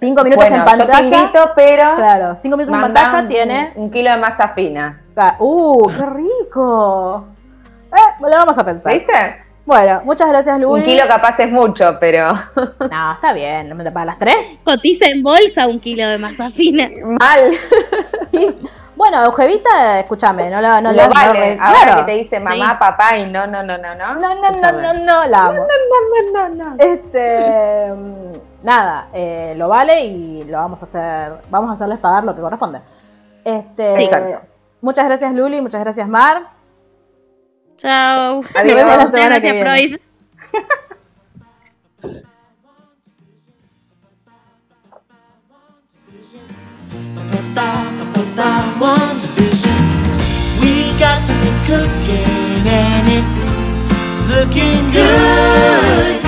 [0.00, 1.18] Cinco minutos Bueno, en yo te pantalla.
[1.18, 1.96] invito, pero.
[1.96, 3.72] Claro, cinco minutos en pantalla un, tiene.
[3.74, 5.04] un kilo de masa finas.
[5.40, 7.24] ¡Uh, qué rico!
[7.92, 8.92] Eh, lo vamos a pensar.
[8.92, 9.12] ¿Viste?
[9.66, 10.80] Bueno, muchas gracias, Luli.
[10.82, 12.28] Un kilo capaz es mucho, pero.
[12.90, 14.36] No, está bien, para las tres.
[14.64, 16.88] Cotiza en bolsa un kilo de masa fina.
[17.20, 17.50] Mal.
[18.96, 21.56] Bueno, Eugevita, escúchame, no la no Lo vale.
[21.56, 21.96] no- Ahora claro.
[22.06, 24.14] que te dice mamá, papá y no, no, no, no, no.
[24.14, 24.82] No, no, no, Escúchame.
[24.82, 25.66] no, no, la amo.
[26.34, 26.76] No, no, no.
[26.78, 28.32] Este, mm,
[28.62, 32.40] nada, eh, lo vale y lo vamos a hacer, vamos a hacerles pagar lo que
[32.40, 32.80] corresponde.
[33.44, 34.10] Este, sí,
[34.80, 36.48] muchas gracias Luli, muchas gracias Mar.
[37.76, 38.42] Chao.
[38.54, 39.12] Adiós.
[39.12, 40.00] Gracias Freud.
[50.60, 53.08] We got something cooking and
[54.28, 56.27] looking good.